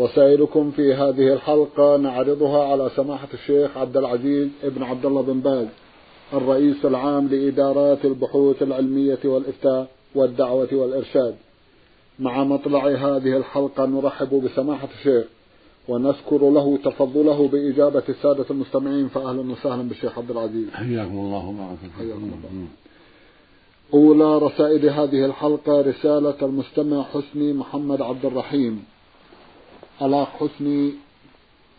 رسائلكم 0.00 0.70
في 0.70 0.94
هذه 0.94 1.32
الحلقة 1.32 1.96
نعرضها 1.96 2.64
على 2.64 2.90
سماحة 2.96 3.28
الشيخ 3.34 3.76
عبد 3.76 3.96
العزيز 3.96 4.48
ابن 4.64 4.82
عبد 4.82 5.06
الله 5.06 5.22
بن 5.22 5.40
باز 5.40 5.66
الرئيس 6.32 6.84
العام 6.84 7.28
لإدارات 7.28 8.04
البحوث 8.04 8.62
العلمية 8.62 9.18
والإفتاء 9.24 9.88
والدعوة 10.14 10.68
والإرشاد. 10.72 11.34
مع 12.18 12.44
مطلع 12.44 12.86
هذه 12.86 13.36
الحلقة 13.36 13.86
نرحب 13.86 14.34
بسماحة 14.44 14.88
الشيخ 14.98 15.24
ونذكر 15.88 16.50
له 16.50 16.78
تفضله 16.84 17.48
بإجابة 17.48 18.02
السادة 18.08 18.44
المستمعين 18.50 19.08
فأهلا 19.08 19.52
وسهلا 19.52 19.82
بالشيخ 19.82 20.18
عبد 20.18 20.30
العزيز. 20.30 20.70
حياكم 20.70 21.18
الله 21.18 21.48
وبارك 21.48 21.78
حياكم 21.98 22.30
الله. 22.34 22.66
أولى 23.94 24.46
رسائل 24.46 24.88
هذه 24.88 25.24
الحلقة 25.24 25.80
رسالة 25.80 26.36
المستمع 26.42 27.02
حسني 27.02 27.52
محمد 27.52 28.02
عبد 28.02 28.24
الرحيم. 28.24 28.84
الأخ 30.02 30.28
حسني 30.28 30.92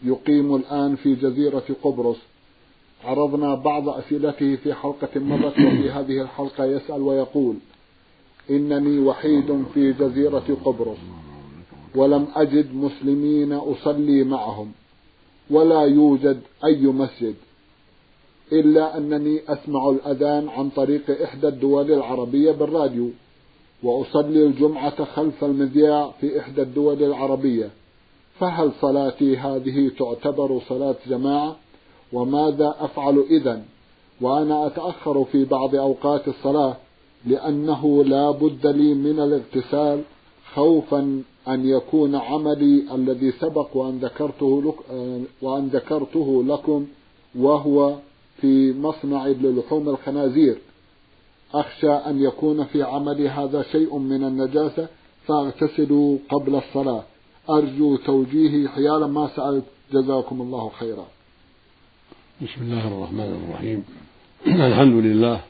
يقيم 0.04 0.55
الآن 0.55 0.95
في 0.95 1.16
جزيرة 1.16 1.63
قبرص. 1.84 2.18
عرضنا 3.04 3.55
بعض 3.55 3.90
أسئلته 3.90 4.55
في 4.55 4.73
حلقة 4.73 5.20
مضت 5.20 5.60
وفي 5.60 5.91
هذه 5.91 6.21
الحلقة 6.21 6.65
يسأل 6.65 7.02
ويقول 7.02 7.55
إنني 8.49 8.99
وحيد 8.99 9.63
في 9.74 9.93
جزيرة 9.93 10.57
قبرص 10.65 10.98
ولم 11.96 12.27
أجد 12.35 12.76
مسلمين 12.76 13.54
أصلي 13.54 14.24
معهم 14.24 14.71
ولا 15.49 15.82
يوجد 15.82 16.41
أي 16.65 16.82
مسجد 16.85 17.35
إلا 18.52 18.98
أنني 18.98 19.41
أسمع 19.48 19.90
الأذان 19.90 20.49
عن 20.49 20.70
طريق 20.70 21.21
إحدى 21.24 21.48
الدول 21.48 21.91
العربية 21.91 22.52
بالراديو 22.52 23.10
وأصلي 23.84 24.46
الجمعة 24.46 25.04
خلف 25.05 25.43
المذياع 25.43 26.12
في 26.21 26.40
إحدى 26.40 26.62
الدول 26.62 27.04
العربية. 27.04 27.70
فهل 28.39 28.71
صلاتي 28.81 29.37
هذه 29.37 29.91
تعتبر 29.99 30.62
صلاة 30.70 30.95
جماعة؟ 31.07 31.55
وماذا 32.13 32.75
أفعل 32.79 33.23
إذا 33.29 33.62
وأنا 34.21 34.67
أتأخر 34.67 35.23
في 35.23 35.45
بعض 35.45 35.75
أوقات 35.75 36.27
الصلاة 36.27 36.77
لأنه 37.25 38.03
لا 38.03 38.31
بد 38.31 38.67
لي 38.67 38.93
من 38.93 39.20
الاغتسال 39.20 40.01
خوفا 40.53 41.23
أن 41.48 41.70
يكون 41.70 42.15
عملي 42.15 42.95
الذي 42.95 43.31
سبق 43.31 43.77
وأن 43.77 43.98
ذكرته 43.98 44.62
لك 44.62 44.75
وأن 45.41 45.68
ذكرته 45.68 46.43
لكم 46.43 46.85
وهو 47.40 47.95
في 48.41 48.73
مصنع 48.73 49.27
للحوم 49.27 49.90
الخنازير. 49.90 50.57
أخشى 51.53 51.91
أن 51.91 52.21
يكون 52.21 52.63
في 52.63 52.84
عملي 52.84 53.29
هذا 53.29 53.62
شيء 53.62 53.97
من 53.97 54.23
النجاسة 54.23 54.87
فاغتسلوا 55.25 56.18
قبل 56.29 56.55
الصلاة. 56.55 57.03
أرجو 57.49 57.96
توجيهي 57.96 58.70
حيال 58.70 59.05
ما 59.05 59.30
سألت 59.36 59.66
جزاكم 59.94 60.41
الله 60.41 60.72
خيرا. 60.80 61.08
بسم 62.41 62.62
الله 62.62 62.88
الرحمن 62.88 63.44
الرحيم. 63.44 63.84
الحمد 64.72 65.06
لله 65.06 65.41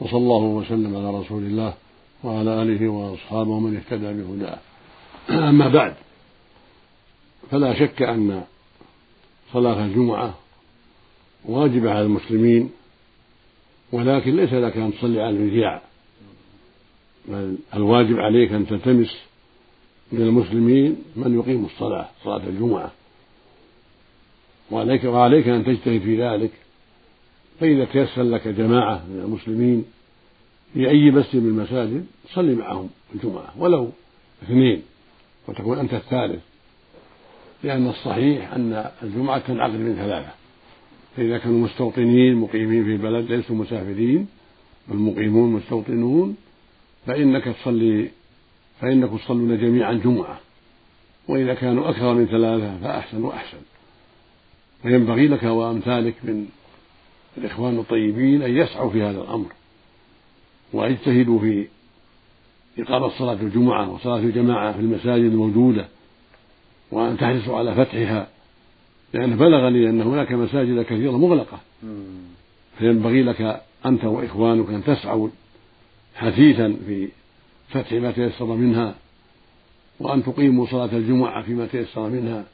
وصلى 0.00 0.18
الله 0.18 0.42
وسلم 0.42 0.96
على 0.96 1.18
رسول 1.18 1.42
الله 1.42 1.74
وعلى 2.24 2.62
آله 2.62 2.88
وأصحابه 2.88 3.50
ومن 3.50 3.76
اهتدى 3.76 4.12
بهداه. 4.12 4.58
أما 5.50 5.68
بعد 5.68 5.94
فلا 7.50 7.74
شك 7.74 8.02
أن 8.02 8.44
صلاة 9.52 9.84
الجمعة 9.84 10.34
واجبة 11.44 11.90
على 11.90 12.02
المسلمين 12.02 12.70
ولكن 13.92 14.36
ليس 14.36 14.52
لك 14.52 14.76
أن 14.76 14.92
تصلي 14.94 15.20
على 15.20 15.36
المذياع 15.36 15.82
بل 17.28 17.56
الواجب 17.74 18.18
عليك 18.18 18.52
أن 18.52 18.66
تلتمس 18.66 19.31
من 20.12 20.22
المسلمين 20.22 20.96
من 21.16 21.38
يقيم 21.38 21.64
الصلاة 21.64 22.08
صلاة 22.24 22.46
الجمعة. 22.46 22.92
وعليك 24.70 25.04
وعليك 25.04 25.48
أن 25.48 25.64
تجتهد 25.64 26.00
في 26.00 26.22
ذلك. 26.22 26.50
فإذا 27.60 27.84
تيسر 27.84 28.22
لك 28.22 28.48
جماعة 28.48 29.04
من 29.08 29.20
المسلمين 29.24 29.84
في 30.74 30.88
أي 30.88 31.10
مسجد 31.10 31.42
من 31.42 31.48
المساجد 31.48 32.06
صلي 32.34 32.54
معهم 32.54 32.88
الجمعة 33.14 33.52
ولو 33.58 33.90
اثنين 34.42 34.82
وتكون 35.48 35.78
أنت 35.78 35.94
الثالث. 35.94 36.42
لأن 37.64 37.88
الصحيح 37.88 38.52
أن 38.52 38.90
الجمعة 39.02 39.38
تنعقد 39.38 39.74
من 39.74 39.94
ثلاثة. 39.96 40.32
فإذا 41.16 41.38
كانوا 41.38 41.58
مستوطنين 41.58 42.34
مقيمين 42.34 42.84
في 42.84 42.96
بلد 42.96 43.32
ليسوا 43.32 43.56
مسافرين 43.56 44.26
بل 44.88 44.96
مقيمون 44.96 45.52
مستوطنون 45.52 46.36
فإنك 47.06 47.44
تصلي 47.44 48.10
فإنكم 48.82 49.16
تصلون 49.16 49.58
جميعا 49.58 49.92
جمعة. 49.92 50.40
وإذا 51.28 51.54
كانوا 51.54 51.90
أكثر 51.90 52.14
من 52.14 52.26
ثلاثة 52.26 52.78
فأحسن 52.78 53.24
وأحسن. 53.24 53.58
وينبغي 54.84 55.28
لك 55.28 55.42
وأمثالك 55.42 56.14
من 56.24 56.46
الإخوان 57.38 57.78
الطيبين 57.78 58.42
أن 58.42 58.56
يسعوا 58.56 58.90
في 58.90 59.02
هذا 59.02 59.20
الأمر. 59.20 59.46
ويجتهدوا 60.72 61.38
في 61.38 61.66
إقامة 62.78 63.08
صلاة 63.18 63.32
الجمعة 63.42 63.90
وصلاة 63.90 64.18
الجماعة 64.18 64.72
في 64.72 64.80
المساجد 64.80 65.24
الموجودة 65.24 65.88
وأن 66.90 67.16
تحرصوا 67.16 67.58
على 67.58 67.74
فتحها 67.74 68.28
لأن 69.14 69.36
بلغني 69.36 69.90
أن 69.90 70.02
هناك 70.02 70.32
مساجد 70.32 70.82
كثيرة 70.82 71.18
مغلقة. 71.18 71.60
فينبغي 72.78 73.22
لك 73.22 73.62
أنت 73.86 74.04
وإخوانك 74.04 74.68
أن 74.68 74.84
تسعوا 74.84 75.28
حثيثا 76.14 76.76
في 76.86 77.08
فتح 77.72 77.92
ما 77.92 78.12
تيسر 78.12 78.44
منها 78.44 78.94
وأن 80.00 80.24
تقيموا 80.24 80.66
صلاة 80.66 80.92
الجمعة 80.92 81.42
فيما 81.42 81.66
تيسر 81.66 82.08
منها. 82.08 82.44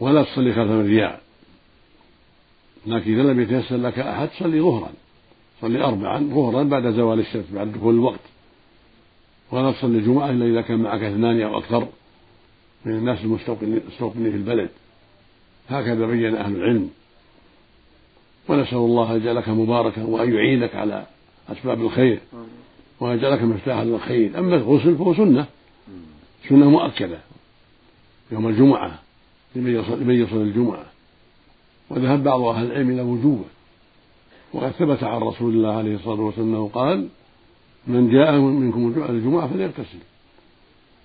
ولا 0.00 0.22
تصلي 0.22 0.52
خلف 0.52 0.70
الرياء. 0.70 1.20
لكن 2.86 3.20
إذا 3.20 3.22
لم 3.32 3.40
يتيسر 3.40 3.76
لك 3.76 3.98
أحد 3.98 4.28
صلي 4.38 4.60
ظهرا. 4.60 4.92
صلي 5.60 5.84
أربعا 5.84 6.18
ظهرا 6.18 6.62
بعد 6.62 6.90
زوال 6.90 7.20
الشمس 7.20 7.44
بعد 7.52 7.72
دخول 7.72 7.94
الوقت. 7.94 8.20
ولا 9.50 9.72
تصلي 9.72 9.98
الجمعة 9.98 10.30
إلا 10.30 10.46
إذا 10.46 10.60
كان 10.60 10.78
معك 10.78 11.02
اثنان 11.02 11.42
أو 11.42 11.58
أكثر 11.58 11.88
من 12.84 12.92
الناس 12.92 13.18
المستوطنين 13.24 14.30
في 14.30 14.36
البلد. 14.36 14.70
هكذا 15.68 16.06
بين 16.06 16.36
أهل 16.36 16.56
العلم. 16.56 16.90
ونسأل 18.48 18.78
الله 18.78 19.12
أن 19.12 19.16
يجعلك 19.16 19.48
مباركا 19.48 20.04
وأن 20.04 20.34
يعينك 20.34 20.74
على 20.74 21.06
أسباب 21.48 21.80
الخير. 21.80 22.20
وأن 23.00 23.18
يجعلك 23.18 23.42
مفتاحا 23.42 23.84
للخير 23.84 24.38
أما 24.38 24.56
الغسل 24.56 24.96
فهو 24.96 25.14
سنة. 25.14 25.46
سنة 26.48 26.70
مؤكدة. 26.70 27.18
يوم 28.32 28.48
الجمعة 28.48 28.98
لمن 29.56 30.14
يصل 30.14 30.36
الجمعة. 30.36 30.84
وذهب 31.90 32.24
بعض 32.24 32.40
أهل 32.40 32.66
العلم 32.66 32.90
إلى 32.90 33.02
وجوبه. 33.02 33.44
وقد 34.52 34.70
ثبت 34.70 35.04
عن 35.04 35.20
رسول 35.20 35.54
الله 35.54 35.76
عليه 35.76 35.94
الصلاة 35.94 36.20
والسلام 36.20 36.48
أنه 36.48 36.70
قال 36.74 37.08
من 37.86 38.10
جاء 38.10 38.32
منكم 38.40 39.04
الجمعة 39.10 39.48
فليغتسل. 39.48 39.98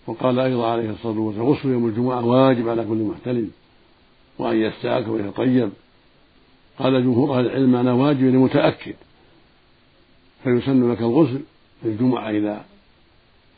وقال 0.07 0.39
أيضا 0.39 0.71
عليه 0.71 0.89
الصلاة 0.89 1.19
والسلام 1.19 1.47
غسل 1.47 1.69
يوم 1.69 1.87
الجمعة 1.87 2.25
واجب 2.25 2.69
على 2.69 2.83
كل 2.85 2.97
محتلم 2.97 3.51
وأن 4.39 4.57
يستاك 4.57 5.07
ويتطيب 5.07 5.69
قال 6.79 7.03
جمهور 7.03 7.39
أهل 7.39 7.45
العلم 7.45 7.75
أنا 7.75 7.93
واجب 7.93 8.23
لمتأكد. 8.23 8.95
فيسن 10.43 10.91
لك 10.91 10.99
الغسل. 11.01 11.41
الجمعة 11.85 12.29
إذا 12.29 12.65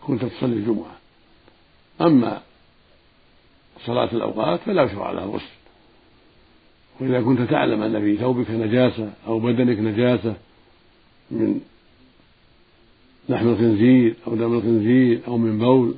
كنت 0.07 0.25
تصلي 0.25 0.53
الجمعة. 0.53 0.97
أما 2.01 2.41
صلاة 3.85 4.11
الأوقات 4.11 4.59
فلا 4.59 4.83
يشرع 4.83 5.11
لها 5.11 5.23
الغسل 5.23 5.55
وإذا 6.99 7.21
كنت 7.21 7.41
تعلم 7.41 7.81
أن 7.81 8.01
في 8.01 8.17
ثوبك 8.17 8.51
نجاسة 8.51 9.13
أو 9.27 9.39
بدنك 9.39 9.79
نجاسة 9.79 10.35
من 11.31 11.61
لحم 13.29 13.47
الخنزير 13.47 14.15
أو 14.27 14.35
دم 14.35 14.53
الخنزير 14.53 15.21
أو 15.27 15.37
من 15.37 15.59
بول 15.59 15.95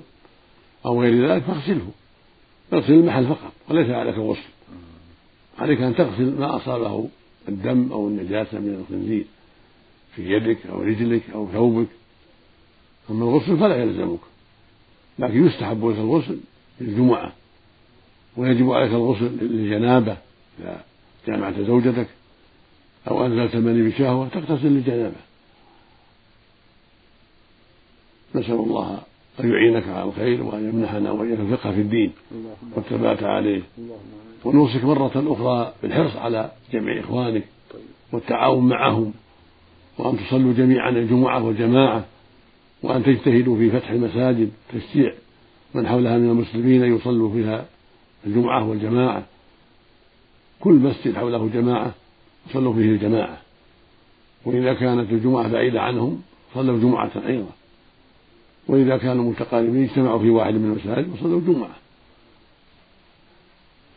أو 0.85 1.01
غير 1.01 1.27
ذلك 1.27 1.43
فاغسله. 1.43 1.91
اغسل 2.73 2.93
المحل 2.93 3.27
فقط 3.27 3.53
وليس 3.69 3.89
عليك 3.89 4.15
الغسل 4.15 4.49
عليك 5.59 5.81
أن 5.81 5.95
تغسل 5.95 6.39
ما 6.39 6.55
أصابه 6.55 7.09
الدم 7.49 7.91
أو 7.91 8.07
النجاسة 8.07 8.59
من 8.59 8.73
الخنزير 8.81 9.25
في 10.15 10.33
يدك 10.33 10.67
أو 10.67 10.81
رجلك 10.81 11.21
أو 11.33 11.47
ثوبك. 11.53 11.87
أما 13.09 13.25
الغسل 13.25 13.57
فلا 13.57 13.75
يلزمك 13.75 14.19
لكن 15.19 15.47
يستحب 15.47 15.85
لك 15.85 15.97
الغسل 15.97 16.39
في 16.77 16.83
الجمعة 16.83 17.33
ويجب 18.37 18.71
عليك 18.71 18.91
الغسل 18.91 19.31
للجنابة 19.41 20.17
إذا 20.59 20.83
جامعت 21.27 21.59
زوجتك 21.59 22.07
أو 23.07 23.25
أنزلت 23.25 23.55
المني 23.55 23.89
بشهوة 23.89 24.27
تغتسل 24.27 24.67
للجنابة. 24.67 25.15
نسأل 28.35 28.53
الله 28.53 28.99
أن 29.39 29.49
يعينك 29.49 29.87
على 29.87 30.03
الخير 30.03 30.43
وأن 30.43 30.69
يمنحنا 30.69 31.11
وإياك 31.11 31.39
الفقه 31.39 31.71
في 31.71 31.81
الدين 31.81 32.11
والثبات 32.75 33.23
عليه. 33.23 33.61
ونوصيك 34.45 34.83
مرة 34.83 35.11
أخرى 35.15 35.73
بالحرص 35.83 36.15
على 36.15 36.51
جمع 36.73 36.99
إخوانك 36.99 37.43
والتعاون 38.11 38.69
معهم 38.69 39.13
وأن 39.97 40.17
تصلوا 40.17 40.53
جميعا 40.53 40.89
الجمعة 40.89 41.43
والجماعة. 41.43 42.05
وأن 42.83 43.03
تجتهدوا 43.03 43.57
في 43.57 43.71
فتح 43.71 43.89
المساجد 43.89 44.51
تشجيع 44.73 45.13
من 45.73 45.87
حولها 45.87 46.17
من 46.17 46.29
المسلمين 46.29 46.83
يصلوا 46.95 47.33
فيها 47.33 47.65
الجمعة 48.25 48.69
والجماعة. 48.69 49.23
كل 50.59 50.73
مسجد 50.73 51.15
حوله 51.15 51.49
جماعة 51.53 51.93
صلوا 52.53 52.73
فيه 52.73 52.89
الجماعة. 52.89 53.41
وإذا 54.45 54.73
كانت 54.73 55.11
الجمعة 55.11 55.47
بعيدة 55.47 55.81
عنهم 55.81 56.21
صلوا 56.53 56.79
جمعة 56.79 57.11
أيضا. 57.27 57.51
وإذا 58.67 58.97
كانوا 58.97 59.31
متقاربين 59.31 59.83
اجتمعوا 59.83 60.19
في 60.19 60.29
واحد 60.29 60.53
من 60.53 60.65
المساجد 60.65 61.13
وصلوا 61.13 61.39
الجمعة. 61.39 61.75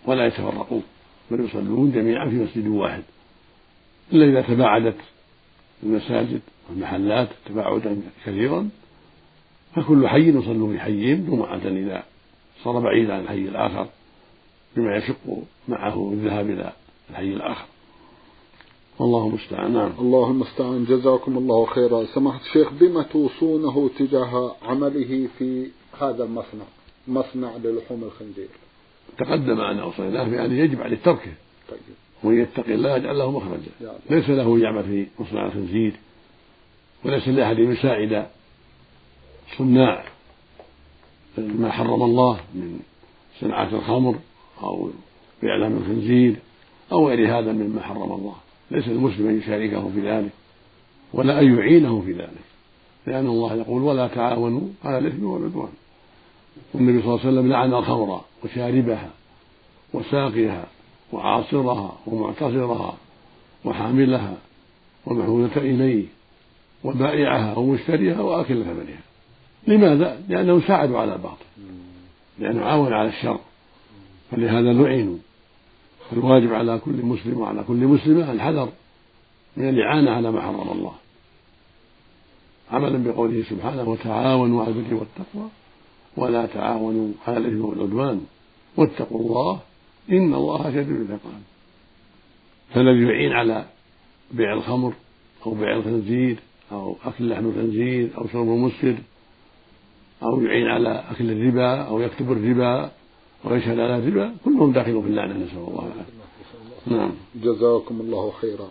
ولا 0.05 0.27
يتفرقون 0.27 0.83
بل 1.31 1.45
يصلون 1.45 1.93
جميعا 1.93 2.29
في 2.29 2.37
مسجد 2.37 2.67
واحد. 2.67 3.03
إلا 4.13 4.25
إذا 4.25 4.55
تباعدت 4.55 4.97
المساجد 5.83 6.41
والمحلات 6.69 7.29
تباعدا 7.47 8.01
كثيرا 8.27 8.69
فكل 9.77 10.09
حي 10.09 10.29
يصلوا 10.29 10.73
في 10.73 10.81
حيهم 10.81 11.27
جمعة 11.31 11.67
إذا 11.67 12.05
صار 12.65 12.81
بعيدا 12.81 13.15
عن 13.15 13.21
الحي 13.21 13.39
الآخر 13.39 13.87
بما 14.77 14.97
يشق 14.97 15.43
معه 15.69 16.11
الذهاب 16.13 16.51
إلى 16.51 16.73
الحي 17.11 17.33
الآخر. 17.33 17.65
والله 18.99 19.27
المستعان. 19.27 19.73
نعم. 19.73 19.93
الله 19.99 20.31
المستعان 20.31 20.85
جزاكم 20.85 21.39
الله 21.39 21.67
خيرا. 21.67 22.05
سماحة 22.15 22.41
الشيخ 22.41 22.73
بما 22.73 23.03
توصونه 23.03 23.91
تجاه 23.99 24.57
عمله 24.63 25.29
في 25.39 25.67
هذا 26.01 26.25
المصنع 26.25 26.65
مصنع 27.09 27.57
للحوم 27.57 28.05
الخنزير؟ 28.05 28.49
تقدم 29.19 29.61
أن 29.61 29.79
أوصيناه 29.79 30.25
بأن 30.25 30.53
يجب 30.53 30.81
عليه 30.81 30.97
تركه. 30.97 31.33
طيب. 31.71 31.81
ومن 32.25 32.41
يتقي 32.41 32.75
الله 32.75 32.97
يجعل 32.97 33.19
له 33.19 33.31
مخرجا. 33.31 33.99
ليس 34.11 34.31
له 34.31 34.59
يعمل 34.59 34.85
في 34.85 35.07
مصنع 35.19 35.47
الخنزير 35.47 35.93
وليس 37.05 37.29
لأحد 37.29 37.59
يساعد 37.59 38.27
صناع. 39.59 40.05
ما 41.39 41.71
حرم 41.71 42.03
الله 42.03 42.41
من 42.55 42.81
صناعة 43.41 43.69
الخمر 43.75 44.19
أو 44.63 44.91
بإعلام 45.43 45.77
الخنزير 45.77 46.37
أو 46.93 47.09
غير 47.09 47.39
هذا 47.39 47.53
مما 47.53 47.83
حرم 47.83 48.13
الله. 48.13 48.35
ليس 48.71 48.89
المسلم 48.89 49.29
أن 49.29 49.39
يشاركه 49.39 49.91
في 49.91 50.11
ذلك 50.11 50.31
ولا 51.13 51.41
أن 51.41 51.59
يعينه 51.59 52.03
في 52.07 52.13
ذلك. 52.13 52.45
لأن 53.07 53.27
الله 53.27 53.55
يقول 53.55 53.83
ولا 53.83 54.09
تعاونوا 54.09 54.69
على 54.85 54.99
الإثم 54.99 55.25
والعدوان. 55.25 55.73
والنبي 56.75 57.03
صلى 57.03 57.09
الله 57.09 57.21
عليه 57.21 57.31
وسلم 57.31 57.53
لعن 57.53 57.75
الخمر 57.75 58.21
وشاربها 58.45 59.11
وساقيها. 59.95 60.67
وعاصرها 61.13 61.99
ومعتصرها 62.07 62.95
وحاملها 63.65 64.37
ومحمولة 65.07 65.57
إليه 65.57 66.05
وبائعها 66.85 67.59
ومشتريها 67.59 68.21
وآكل 68.21 68.65
ثمنها. 68.65 69.01
لماذا؟ 69.67 70.21
لأنهم 70.29 70.61
ساعدوا 70.61 70.99
على 70.99 71.15
الباطل. 71.15 71.45
لأنه 72.39 72.65
عاون 72.65 72.93
على 72.93 73.09
الشر. 73.09 73.39
فلهذا 74.31 74.73
لعنوا. 74.73 75.17
فالواجب 76.11 76.55
على 76.55 76.79
كل 76.79 77.03
مسلم 77.03 77.41
وعلى 77.41 77.65
كل 77.69 77.87
مسلمة 77.87 78.33
الحذر 78.33 78.69
من 79.57 79.69
الإعانة 79.69 80.11
على 80.11 80.31
ما 80.33 80.41
حرم 80.41 80.71
الله. 80.71 80.93
عملا 82.73 83.05
بقوله 83.05 83.43
سبحانه 83.51 83.89
وتعاونوا 83.89 84.65
على 84.65 84.71
البر 84.71 84.95
والتقوى 84.95 85.49
ولا 86.17 86.47
تعاونوا 86.47 87.09
على 87.27 87.37
الإثم 87.37 87.65
والعدوان. 87.65 88.27
واتقوا 88.77 89.21
الله 89.21 89.61
إن 90.11 90.35
الله 90.35 90.71
شديد 90.71 91.01
العقاب. 91.01 91.43
فالذي 92.75 93.03
يعين 93.03 93.33
على 93.33 93.65
بيع 94.31 94.53
الخمر 94.53 94.93
أو 95.47 95.55
بيع 95.55 95.77
الخنزير 95.77 96.37
أو 96.73 96.97
أكل 97.05 97.29
لحم 97.29 97.47
الخنزير 97.49 98.11
أو 98.19 98.29
شرب 98.29 98.49
المسكر 98.49 98.97
أو 100.23 100.43
يعين 100.43 100.67
على 100.67 101.05
أكل 101.11 101.31
الربا 101.31 101.83
أو 101.83 102.01
يكتب 102.01 102.33
الربا 102.33 102.91
ويشهد 103.45 103.79
على 103.79 103.97
الربا 103.97 104.35
كلهم 104.45 104.73
داخلون 104.73 105.03
في 105.03 105.09
اللعنة 105.09 105.35
نسأل 105.35 105.59
الله 105.59 105.87
العافية. 105.87 106.97
نعم. 106.97 107.13
جزاكم 107.35 108.01
الله 108.01 108.31
خيرا. 108.41 108.69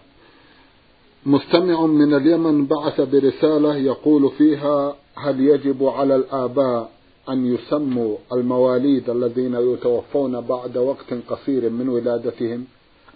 مستمع 1.26 1.86
من 1.86 2.14
اليمن 2.14 2.66
بعث 2.66 3.02
برسالة 3.02 3.76
يقول 3.76 4.32
فيها 4.38 4.96
هل 5.16 5.40
يجب 5.40 5.84
على 5.84 6.16
الآباء 6.16 6.92
أن 7.30 7.46
يسموا 7.56 8.18
المواليد 8.34 9.10
الذين 9.10 9.56
يتوفون 9.56 10.42
بعد 10.42 10.78
وقت 10.78 11.14
قصير 11.30 11.70
من 11.70 11.90
ولادتهم 11.90 12.66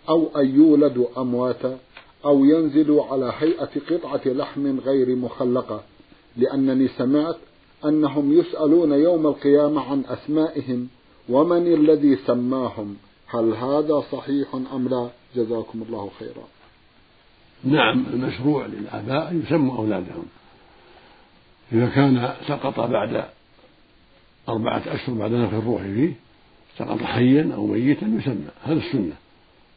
أو 0.09 0.27
أن 0.35 0.55
يولدوا 0.55 1.07
أمواتا 1.17 1.77
أو 2.25 2.45
ينزلوا 2.45 3.05
على 3.05 3.33
هيئة 3.37 3.69
قطعة 3.89 4.21
لحم 4.25 4.79
غير 4.79 5.15
مخلقة. 5.15 5.83
لأنني 6.37 6.87
سمعت 6.87 7.37
أنهم 7.85 8.39
يسألون 8.39 8.91
يوم 8.91 9.27
القيامة 9.27 9.81
عن 9.81 10.03
أسمائهم 10.05 10.87
ومن 11.29 11.73
الذي 11.73 12.15
سماهم؟ 12.15 12.95
هل 13.27 13.53
هذا 13.53 14.03
صحيح 14.11 14.55
أم 14.73 14.87
لا؟ 14.87 15.07
جزاكم 15.35 15.83
الله 15.87 16.09
خيرا. 16.19 16.47
نعم 17.63 18.05
المشروع 18.13 18.65
للآباء 18.65 19.41
يسموا 19.45 19.77
أولادهم. 19.77 20.25
إذا 21.71 21.85
كان 21.85 22.33
سقط 22.47 22.79
بعد 22.79 23.25
أربعة 24.49 24.81
أشهر 24.87 25.15
بعد 25.15 25.31
نفخ 25.31 25.53
الروح 25.53 25.81
فيه 25.81 26.13
سقط 26.77 27.03
حيا 27.03 27.51
أو 27.55 27.67
ميتا 27.67 28.05
يسمى. 28.05 28.47
هذا 28.63 28.79
السنة. 28.79 29.15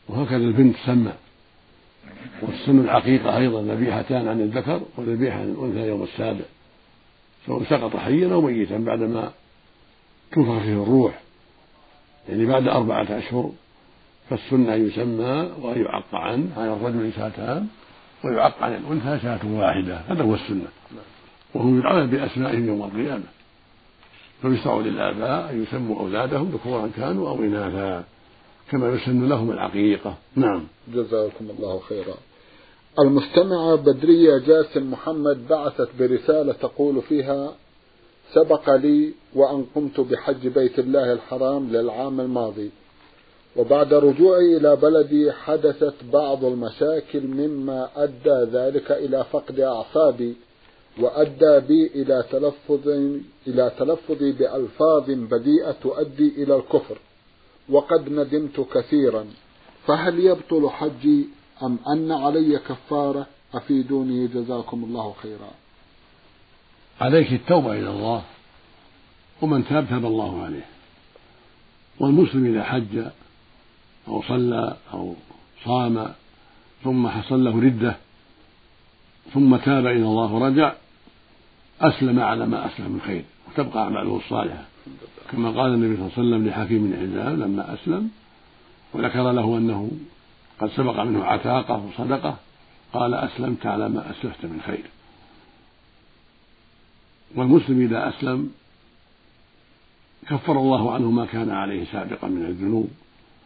وهكذا 0.08 0.36
البنت 0.36 0.76
تسمى. 0.76 1.12
والسن 2.42 2.80
العقيقة 2.80 3.38
أيضا 3.38 3.62
ذبيحتان 3.62 4.28
عن 4.28 4.40
الذكر 4.40 4.80
وذبيحة 4.96 5.38
عن 5.38 5.48
الأنثى 5.58 5.88
يوم 5.88 6.02
السابع. 6.02 6.44
سواء 7.46 7.64
سقط 7.64 7.96
حيا 7.96 8.32
أو 8.32 8.40
ميتا 8.40 8.78
بعدما 8.78 9.32
تنفخ 10.32 10.58
فيه 10.58 10.82
الروح 10.82 11.20
يعني 12.28 12.46
بعد 12.46 12.68
أربعة 12.68 13.18
أشهر 13.18 13.50
فالسنة 14.30 14.74
يسمى 14.74 15.50
وأن 15.62 15.82
يعق 15.82 16.14
عنه 16.14 16.48
على 16.56 16.72
الرجل 16.72 17.12
شاتان 17.16 17.66
ويعق 18.24 18.62
عن 18.62 18.74
الأنثى 18.74 19.22
شاة 19.22 19.40
واحدة. 19.46 19.96
هذا 20.08 20.22
هو 20.22 20.34
السنة. 20.34 20.68
وهم 21.54 21.78
يدعون 21.78 22.06
بأسمائهم 22.06 22.66
يوم 22.66 22.82
القيامة. 22.82 23.35
فيشرع 24.42 24.78
للآباء 24.80 25.50
أن 25.50 25.62
يسموا 25.62 26.00
أولادهم 26.00 26.50
ذكورا 26.50 26.90
كانوا 26.96 27.28
أو 27.28 27.34
إناثا 27.34 28.04
كما 28.70 28.88
يسن 28.88 29.28
لهم 29.28 29.50
العقيقة. 29.50 30.14
نعم. 30.36 30.66
جزاكم 30.94 31.50
الله 31.58 31.78
خيرا. 31.78 32.14
المستمعة 32.98 33.74
بدرية 33.74 34.38
جاسم 34.46 34.90
محمد 34.90 35.48
بعثت 35.48 35.88
برسالة 35.98 36.52
تقول 36.52 37.02
فيها 37.02 37.54
سبق 38.32 38.70
لي 38.70 39.12
وأن 39.34 39.64
قمت 39.74 40.00
بحج 40.00 40.48
بيت 40.48 40.78
الله 40.78 41.12
الحرام 41.12 41.68
للعام 41.68 42.20
الماضي 42.20 42.70
وبعد 43.56 43.94
رجوعي 43.94 44.56
إلى 44.56 44.76
بلدي 44.76 45.32
حدثت 45.32 45.94
بعض 46.12 46.44
المشاكل 46.44 47.26
مما 47.26 47.88
أدى 47.96 48.50
ذلك 48.52 48.92
إلى 48.92 49.24
فقد 49.32 49.60
أعصابي. 49.60 50.36
وأدى 50.98 51.60
بي 51.68 51.86
إلى 51.86 52.24
تلفظ 52.30 52.88
إلى 53.46 53.72
تلفظي 53.78 54.32
بألفاظ 54.32 55.10
بذيئة 55.10 55.72
تؤدي 55.82 56.42
إلى 56.42 56.56
الكفر 56.56 56.98
وقد 57.68 58.08
ندمت 58.08 58.60
كثيرا. 58.74 59.26
فهل 59.86 60.18
يبطل 60.18 60.70
حجي 60.70 61.28
أم 61.62 61.78
أن 61.92 62.12
علي 62.12 62.58
كفارة؟ 62.58 63.26
أفيدوني 63.54 64.26
جزاكم 64.26 64.84
الله 64.84 65.14
خيرا. 65.22 65.50
عليك 67.00 67.32
التوبة 67.32 67.72
إلى 67.72 67.90
الله 67.90 68.22
ومن 69.42 69.68
تاب 69.68 69.88
تاب 69.88 70.04
الله 70.04 70.42
عليه. 70.42 70.66
والمسلم 72.00 72.46
إذا 72.46 72.62
حج 72.62 73.04
أو 74.08 74.22
صلى 74.22 74.76
أو 74.92 75.14
صام 75.64 76.12
ثم 76.84 77.08
حصل 77.08 77.44
له 77.44 77.60
ردة 77.60 77.96
ثم 79.34 79.56
تاب 79.56 79.86
إلى 79.86 80.02
الله 80.02 80.32
ورجع 80.32 80.74
أسلم 81.80 82.20
على 82.20 82.46
ما 82.46 82.66
أسلم 82.66 82.90
من 82.90 83.00
خير 83.00 83.24
وتبقى 83.48 83.82
أعماله 83.82 84.16
الصالحة. 84.16 84.64
كما 85.32 85.50
قال 85.50 85.74
النبي 85.74 85.96
صلى 85.96 86.06
الله 86.06 86.12
عليه 86.18 86.28
وسلم 86.28 86.48
لحكيم 86.48 86.96
حزام 86.96 87.40
لما 87.42 87.74
أسلم 87.74 88.10
وذكر 88.92 89.32
له 89.32 89.58
أنه 89.58 89.90
قد 90.60 90.70
سبق 90.70 91.00
منه 91.00 91.24
عتاقة 91.24 91.86
وصدقة 91.86 92.36
قال 92.92 93.14
أسلمت 93.14 93.66
على 93.66 93.88
ما 93.88 94.10
أسلفت 94.10 94.44
من 94.44 94.60
خير. 94.66 94.84
والمسلم 97.34 97.80
إذا 97.80 98.08
أسلم 98.08 98.52
كفر 100.28 100.52
الله 100.52 100.94
عنه 100.94 101.10
ما 101.10 101.26
كان 101.26 101.50
عليه 101.50 101.84
سابقا 101.92 102.28
من 102.28 102.46
الذنوب 102.46 102.90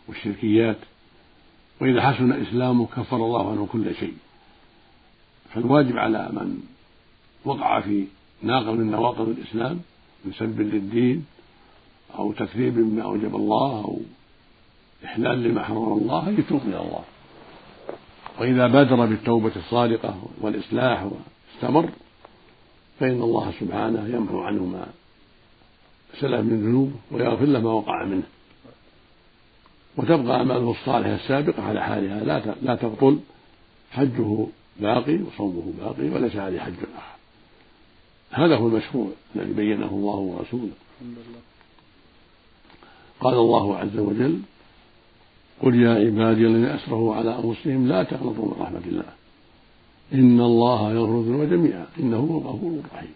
والشركيات 0.08 0.78
وإذا 1.80 2.02
حسن 2.02 2.32
إسلامه 2.32 2.86
كفر 2.86 3.16
الله 3.16 3.50
عنه 3.50 3.68
كل 3.72 3.94
شيء. 3.94 4.14
فالواجب 5.54 5.98
على 5.98 6.28
من 6.32 6.62
وقع 7.44 7.80
في 7.80 8.06
ناقض 8.42 8.68
من 8.68 8.90
نواقض 8.90 9.28
الإسلام 9.28 9.80
من 10.24 10.32
سب 10.32 10.60
للدين 10.60 11.26
أو 12.18 12.32
تكذيب 12.32 12.74
بما 12.74 13.02
أوجب 13.02 13.36
الله 13.36 13.84
أو 13.84 13.98
إحلال 15.04 15.42
لما 15.42 15.62
حرم 15.62 15.92
الله 15.92 16.30
يتوب 16.30 16.60
إلى 16.66 16.80
الله. 16.80 17.04
وإذا 18.38 18.66
بادر 18.66 19.06
بالتوبة 19.06 19.52
الصادقة 19.56 20.22
والإصلاح 20.40 21.06
واستمر 21.06 21.88
فإن 23.00 23.22
الله 23.22 23.52
سبحانه 23.60 24.08
يمحو 24.16 24.40
عنه 24.40 24.64
ما 24.64 24.86
سلف 26.20 26.40
من 26.40 26.60
ذنوبه 26.60 26.92
ويغفر 27.10 27.44
له 27.44 27.60
ما 27.60 27.72
وقع 27.72 28.04
منه. 28.04 28.22
وتبقى 29.96 30.36
أعماله 30.36 30.70
الصالحة 30.70 31.14
السابقة 31.14 31.62
على 31.62 31.82
حالها. 31.82 32.24
لا 32.24 32.54
لا 32.62 32.74
تبطل 32.74 33.20
حجه 33.90 34.46
باقي 34.80 35.18
وصومه 35.22 35.72
باقي 35.80 36.08
وليس 36.08 36.36
عليه 36.36 36.60
حج 36.60 36.74
آخر. 36.96 37.19
هذا 38.30 38.56
هو 38.56 38.68
المشروع 38.68 39.08
الذي 39.36 39.52
بينه 39.52 39.88
الله 39.88 40.16
ورسوله. 40.16 40.72
قال 43.20 43.34
الله 43.34 43.76
عز 43.76 43.98
وجل 43.98 44.38
قل 45.62 45.74
يا 45.74 45.90
عبادي 45.90 46.46
الذين 46.46 46.64
أسرفوا 46.64 47.14
على 47.14 47.38
أنفسهم 47.44 47.88
لا 47.88 48.02
تقنطوا 48.02 48.44
من 48.44 48.56
رحمة 48.60 48.82
الله. 48.86 49.04
إن 50.14 50.40
الله 50.40 50.92
يغفر 50.92 51.18
الذنوب 51.20 51.50
جميعا. 51.50 51.86
إنه 51.98 52.16
هو 52.16 52.38
الغفور 52.38 52.80
الرحيم. 52.84 53.14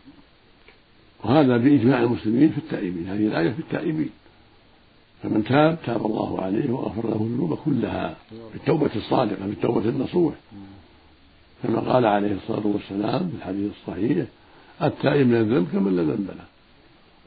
وهذا 1.24 1.56
بإجماع 1.56 2.02
المسلمين 2.02 2.50
في 2.50 2.58
التائبين. 2.58 3.08
هذه 3.08 3.26
الآية 3.26 3.50
في 3.50 3.58
التائبين. 3.58 4.10
فمن 5.22 5.44
تاب 5.44 5.78
تاب 5.86 6.06
الله 6.06 6.40
عليه 6.40 6.70
وغفر 6.70 7.08
له 7.08 7.16
الذنوب 7.16 7.58
كلها. 7.64 8.16
بالتوبه 8.52 8.90
الصادقة 8.96 9.46
بالتوبه 9.46 9.88
النصوح. 9.88 10.34
كما 11.62 11.80
قال 11.80 12.06
عليه 12.06 12.32
الصلاة 12.32 12.66
والسلام 12.66 13.28
في 13.28 13.36
الحديث 13.36 13.72
الصحيح 13.80 14.26
التائب 14.82 15.26
من 15.26 15.34
الذنب 15.34 15.66
كمن 15.72 15.96
لا 15.96 16.02
ذنب 16.02 16.28
له. 16.28 16.44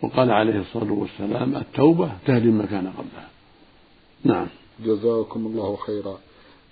وقال 0.02 0.32
عليه 0.32 0.60
الصلاة 0.60 0.92
والسلام 0.92 1.56
التوبة 1.56 2.12
تهدم 2.26 2.54
ما 2.54 2.66
كان 2.66 2.88
قبلها. 2.88 3.30
نعم. 4.24 4.48
جزاكم 4.86 5.46
الله 5.46 5.76
خيرا. 5.76 6.18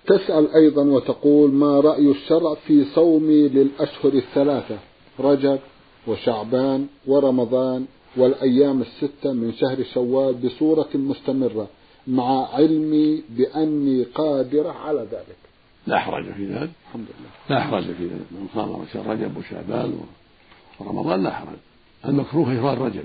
تسأل 0.08 0.56
أيضا 0.56 0.84
وتقول 0.84 1.52
ما 1.52 1.80
رأي 1.80 2.12
الشرع 2.12 2.54
في 2.54 2.86
صومي 2.86 3.48
للأشهر 3.48 4.14
الثلاثة؟ 4.14 4.78
رجب 5.20 5.60
وشعبان 6.08 6.88
ورمضان 7.08 7.86
والأيام 8.18 8.82
الستة 8.82 9.34
من 9.34 9.54
شهر 9.54 9.84
شوال 9.94 10.34
بصورة 10.34 10.90
مستمرة 10.94 11.68
مع 12.08 12.48
علمي 12.54 13.24
بأني 13.30 14.04
قادرة 14.04 14.70
على 14.70 15.00
ذلك. 15.00 15.38
لا 15.88 16.00
حرج 16.00 16.26
في 16.34 16.46
ذلك. 16.46 16.70
الحمد 16.88 17.06
لله. 17.20 17.58
لا 17.58 17.64
حرج 17.64 17.84
في 17.84 18.04
ذلك. 18.04 18.26
من 18.32 18.48
صام 18.54 19.10
رجب 19.12 19.38
وشعبان 19.38 20.00
ورمضان 20.80 21.24
لا 21.24 21.30
حرج. 21.30 21.58
المكروه 22.06 22.60
إفراد 22.60 23.04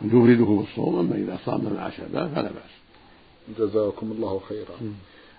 كنت 0.00 0.12
يفرده 0.14 0.44
بالصوم 0.44 0.98
أما 0.98 1.16
إذا 1.16 1.38
صام 1.46 1.74
مع 1.74 1.90
شعبان 1.90 2.28
فلا 2.28 2.42
بأس. 2.42 2.80
جزاكم 3.58 4.12
الله 4.12 4.40
خيرا. 4.48 4.94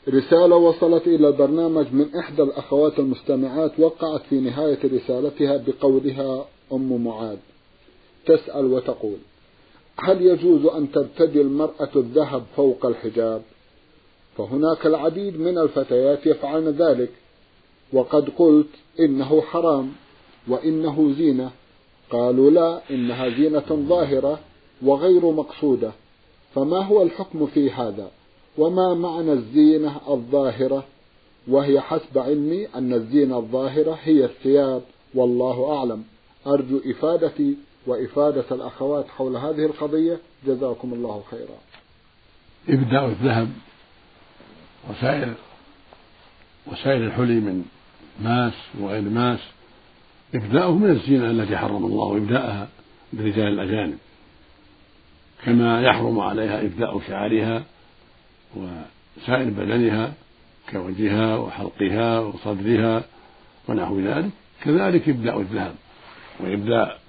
رسالة 0.10 0.56
وصلت 0.56 1.08
إلى 1.08 1.28
البرنامج 1.28 1.86
من 1.92 2.16
إحدى 2.16 2.44
الأخوات 2.44 3.00
المستمعات 3.00 3.80
وقعت 3.80 4.22
في 4.30 4.40
نهاية 4.40 4.80
رسالتها 4.84 5.64
بقولها 5.68 6.46
أم 6.74 7.04
معاذ. 7.04 7.38
تسأل 8.26 8.66
وتقول 8.66 9.18
هل 10.00 10.22
يجوز 10.22 10.66
أن 10.66 10.92
ترتدي 10.92 11.42
المرأة 11.42 11.90
الذهب 11.96 12.44
فوق 12.56 12.86
الحجاب؟ 12.86 13.42
فهناك 14.38 14.86
العديد 14.86 15.40
من 15.40 15.58
الفتيات 15.58 16.26
يفعلن 16.26 16.70
ذلك. 16.70 17.12
وقد 17.94 18.30
قلت 18.30 18.70
إنه 19.00 19.42
حرام. 19.42 19.92
وإنه 20.48 21.14
زينة. 21.18 21.52
قالوا 22.10 22.52
لا 22.52 22.82
إنها 22.92 23.30
زينة 23.30 23.86
ظاهرة 23.90 24.40
وغير 24.82 25.32
مقصودة. 25.32 25.92
فما 26.56 26.78
هو 26.78 27.04
الحكم 27.04 27.48
في 27.48 27.72
هذا؟ 27.72 28.12
وما 28.58 28.94
معنى 28.94 29.34
الزينة 29.34 30.02
الظاهرة؟ 30.10 30.84
وهي 31.48 31.82
حسب 31.82 32.18
علمي 32.18 32.68
أن 32.76 32.94
الزينة 32.94 33.38
الظاهرة 33.38 34.00
هي 34.04 34.26
الثياب 34.26 34.82
والله 35.14 35.78
أعلم. 35.78 36.04
أرجو 36.48 36.82
إفادتي 36.86 37.56
وإفادة 37.88 38.46
الأخوات 38.52 39.08
حول 39.08 39.38
هذه 39.38 39.66
القضية. 39.66 40.20
جزاكم 40.48 40.94
الله 40.94 41.24
خيرا. 41.32 41.58
إبداء 42.70 43.06
الذهب 43.06 43.50
وسائر 44.90 45.34
وسائر 46.68 47.06
الحلي 47.08 47.40
من 47.40 47.66
ماس 48.22 48.54
وغير 48.80 49.02
ماس. 49.02 49.40
إبداؤه 50.36 50.78
من 50.78 50.90
الزينة 50.90 51.32
التي 51.32 51.58
حرم 51.58 51.86
الله 51.86 52.18
إبداءها 52.18 52.68
برجال 53.14 53.48
الأجانب 53.48 53.98
كما 55.46 55.82
يحرم 55.82 56.20
عليها 56.20 56.62
إبداء 56.62 57.02
شعرها 57.08 57.64
وسائر 58.56 59.50
بدنها 59.50 60.14
كوجهها 60.72 61.38
وحلقها 61.38 62.20
وصدرها 62.20 63.04
ونحو 63.68 64.00
ذلك. 64.00 64.30
كذلك 64.64 65.10
إبداء 65.10 65.40
الذهب 65.40 65.76
وإبداء 66.40 67.00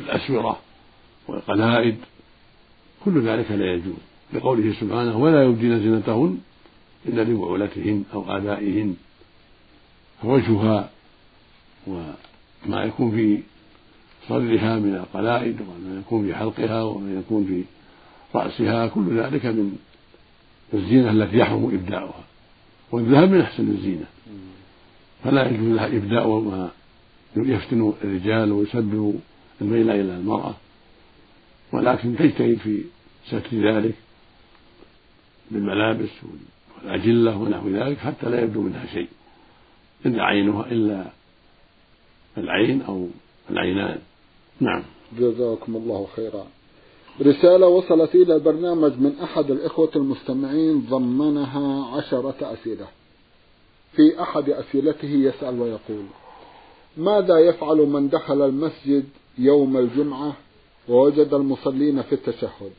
الأسورة 0.00 0.58
والقلائد 1.28 1.96
كل 3.04 3.28
ذلك 3.28 3.50
لا 3.50 3.72
يجوز. 3.72 3.94
لقوله 4.32 4.72
سبحانه 4.80 5.16
ولا 5.16 5.44
يبدين 5.44 5.80
زينتهن 5.80 6.38
إلا 7.06 7.22
لبعولتهن 7.22 8.04
أو 8.14 8.36
آبائهن. 8.36 8.96
فوجهها 10.22 10.90
وما 12.66 12.84
يكون 12.84 13.10
في 13.10 13.42
صدرها 14.28 14.78
من 14.78 14.94
القلائد 14.94 15.60
وما 15.60 15.98
يكون 15.98 16.26
في 16.26 16.34
حلقها 16.34 16.82
وما 16.82 17.18
يكون 17.18 17.44
في 17.44 17.64
رأسها 18.34 18.86
كل 18.86 19.18
ذلك 19.18 19.46
من 19.46 19.76
الزينة 20.74 21.10
التي 21.10 21.38
يحرم 21.38 21.64
إبداؤها. 21.64 22.24
والذهب 22.92 23.30
من 23.30 23.40
أحسن 23.40 23.70
الزينة. 23.70 24.04
فلا 25.24 25.50
يجوز 25.50 25.68
لها 25.68 25.86
إبداء 25.86 26.40
ما 26.40 26.70
يفتن 27.36 27.92
الرجال 28.04 28.52
ويسبب 28.52 29.20
الميل 29.60 29.90
إلى 29.90 30.16
المرأة. 30.16 30.54
ولكن 31.72 32.16
تجتهد 32.16 32.58
في 32.58 32.82
ستر 33.26 33.56
ذلك 33.72 33.94
بالملابس 35.50 36.10
والأجلة 36.82 37.36
ونحو 37.36 37.68
ذلك 37.68 37.98
حتى 37.98 38.28
لا 38.30 38.42
يبدو 38.42 38.62
منها 38.62 38.86
شيء. 38.86 39.08
إلا 40.06 40.24
عينها 40.24 40.66
إلا 40.66 41.04
العين 42.38 42.82
أو 42.82 43.08
العينان 43.50 43.98
نعم. 44.60 44.82
جزاكم 45.18 45.76
الله 45.76 46.06
خيرا. 46.16 46.46
رسالة 47.20 47.66
وصلت 47.66 48.14
إلى 48.14 48.34
البرنامج 48.34 48.92
من 48.98 49.12
أحد 49.22 49.50
الإخوة 49.50 49.90
المستمعين 49.96 50.86
ضمنها 50.90 51.96
عشرة 51.96 52.36
أسئلة. 52.40 52.86
في 53.96 54.22
أحد 54.22 54.50
أسئلته 54.50 55.08
يسأل 55.08 55.60
ويقول 55.60 56.04
ماذا 56.96 57.38
يفعل 57.38 57.76
من 57.76 58.08
دخل 58.08 58.42
المسجد 58.42 59.04
يوم 59.38 59.76
الجمعة 59.76 60.36
ووجد 60.88 61.34
المصلين 61.34 62.02
في 62.02 62.14
التشهد؟ 62.14 62.72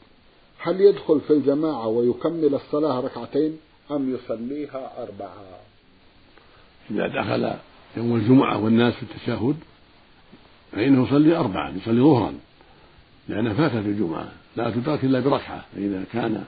هل 0.58 0.82
يدخل 0.82 1.22
في 1.22 1.34
الجماعة 1.34 1.88
ويكمل 1.88 2.56
الصلاة 2.56 3.00
ركعتين 3.00 3.58
أم 3.92 4.16
يصليها 4.16 5.04
أربعة؟ 5.04 5.60
إذا 6.92 7.08
دخل 7.08 7.54
يوم 7.98 8.16
الجمعة 8.16 8.58
والناس 8.58 8.94
في 8.94 9.04
التشهد 9.04 9.56
فإنه 10.72 11.04
يصلي 11.04 11.36
أربعا 11.36 11.70
يصلي 11.70 12.02
ظهرا 12.02 12.34
لأنها 13.28 13.54
فاتت 13.54 13.86
الجمعة 13.86 14.32
لا 14.56 14.70
تدرك 14.70 15.04
إلا 15.04 15.20
بركعة 15.20 15.66
فإذا 15.76 16.04
كان 16.14 16.44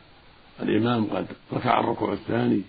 الإمام 0.61 1.05
قد 1.05 1.27
ركع 1.53 1.79
الركوع 1.79 2.13
الثاني 2.13 2.61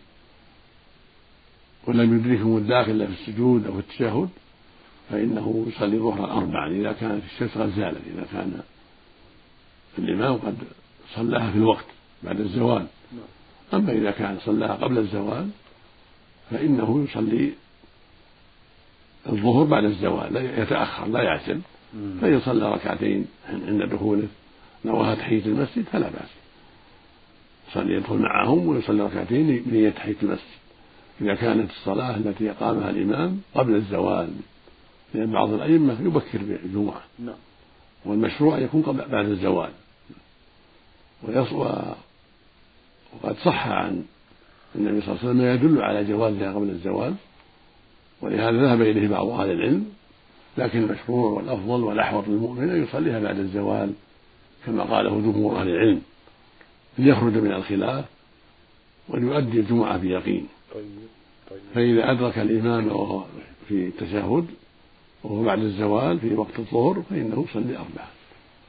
ولم 1.86 2.16
يدركهم 2.18 2.56
الداخل 2.56 2.90
إلا 2.90 3.06
في 3.06 3.12
السجود 3.12 3.66
أو 3.66 3.72
في 3.72 3.78
التشهد 3.78 4.28
فإنه 5.10 5.66
يصلي 5.68 5.98
ظهرا 5.98 6.32
أربعا 6.32 6.70
إذا 6.70 6.92
كانت 6.92 7.22
الشمس 7.24 7.58
قد 7.58 7.72
زالت 7.76 8.00
إذا 8.14 8.26
كان 8.32 8.60
الإمام 9.98 10.36
قد 10.36 10.56
صلاها 11.14 11.50
في 11.50 11.58
الوقت 11.58 11.86
بعد 12.22 12.40
الزوال. 12.40 12.86
أما 13.74 13.92
إذا 13.92 14.10
كان 14.10 14.38
صلاها 14.44 14.74
قبل 14.74 14.98
الزوال 14.98 15.48
فإنه 16.50 17.06
يصلي 17.08 17.52
الظهر 19.28 19.64
بعد 19.64 19.84
الزوال 19.84 20.32
لا 20.32 20.62
يتأخر 20.62 21.06
لا 21.06 21.22
يعجل 21.22 21.60
فإن 22.20 22.40
صلى 22.40 22.72
ركعتين 22.72 23.26
عند 23.48 23.82
دخوله 23.82 24.28
نواها 24.84 25.14
تحية 25.14 25.44
المسجد 25.46 25.84
فلا 25.92 26.08
بأس. 26.08 26.30
يصلي 27.70 27.94
يدخل 27.94 28.16
معهم 28.16 28.66
ويصلي 28.68 29.02
ركعتين 29.02 29.62
بنية 29.66 29.90
تحية 29.90 30.16
المسجد. 30.22 30.56
إذا 31.20 31.34
كانت 31.34 31.70
الصلاة 31.70 32.16
التي 32.16 32.50
أقامها 32.50 32.90
الإمام 32.90 33.40
قبل 33.54 33.74
الزوال 33.74 34.30
لأن 35.14 35.32
بعض 35.32 35.52
الأئمة 35.52 36.00
يبكر 36.02 36.38
بالجمعة. 36.38 37.00
نعم. 37.18 37.34
والمشروع 38.04 38.58
يكون 38.58 38.82
قبل 38.82 39.08
بعد 39.08 39.26
الزوال. 39.26 39.70
وقد 43.22 43.36
صح 43.44 43.68
عن 43.68 44.04
النبي 44.74 45.00
صلى 45.00 45.08
الله 45.08 45.20
عليه 45.20 45.30
وسلم 45.30 45.36
ما 45.36 45.54
يدل 45.54 45.82
على 45.82 46.04
جوازها 46.04 46.52
قبل 46.52 46.70
الزوال. 46.70 47.14
ولهذا 48.22 48.62
ذهب 48.62 48.80
إليه 48.80 49.08
بعض 49.08 49.28
أهل 49.28 49.50
العلم 49.50 49.86
لكن 50.58 50.78
المشروع 50.78 51.30
والأفضل 51.30 51.82
والأحوط 51.82 52.28
للمؤمن 52.28 52.70
أن 52.70 52.82
يصليها 52.82 53.20
بعد 53.20 53.38
الزوال 53.38 53.92
كما 54.66 54.82
قاله 54.82 55.20
جمهور 55.20 55.60
أهل 55.60 55.68
العلم 55.68 56.02
ليخرج 56.98 57.32
من 57.32 57.52
الخلاف 57.52 58.04
وليؤدي 59.08 59.60
الجمعة 59.60 59.96
بيقين 59.98 60.46
طيب 60.74 60.84
طيب. 61.50 61.60
فإذا 61.74 62.10
أدرك 62.10 62.38
الإمام 62.38 62.86
وهو 62.86 63.24
في 63.68 63.86
التشهد 63.86 64.46
وهو 65.24 65.42
بعد 65.42 65.58
الزوال 65.58 66.18
في 66.18 66.34
وقت 66.34 66.58
الظهر 66.58 67.02
فإنه 67.10 67.44
يصلي 67.50 67.76
أربعة. 67.76 68.08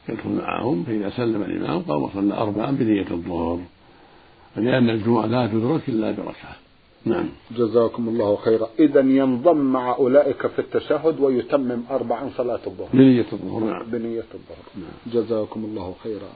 يدخل 0.10 0.30
معهم 0.30 0.84
فإذا 0.84 1.10
سلم 1.10 1.44
الإمام 1.44 1.82
قام 1.82 2.04
وصلى 2.04 2.34
أربعا 2.34 2.72
بنية 2.72 3.06
الظهر. 3.12 3.60
لأن 4.56 4.90
الجمعة 4.90 5.26
لا 5.26 5.48
تدرك 5.48 5.90
إلا 5.90 6.12
بركعة. 6.12 6.56
نعم. 7.06 7.30
جزاكم 7.58 8.10
الله 8.10 8.36
خيرا. 8.36 8.70
إذا 8.80 9.00
ينضم 9.00 9.58
مع 9.58 9.96
أولئك 9.96 10.48
في 10.48 10.60
التشهد 10.60 11.20
ويتمم 11.20 11.82
أربعا 11.92 12.30
صلاة 12.38 12.60
الظهر. 12.68 12.90
بنية 12.94 13.26
الظهر. 13.34 13.64
نعم. 13.64 13.84
بنية 13.84 14.26
الظهر. 14.34 14.66
نعم. 14.76 15.14
جزاكم 15.14 15.66
الله 15.66 15.96
خيرا. 16.04 16.30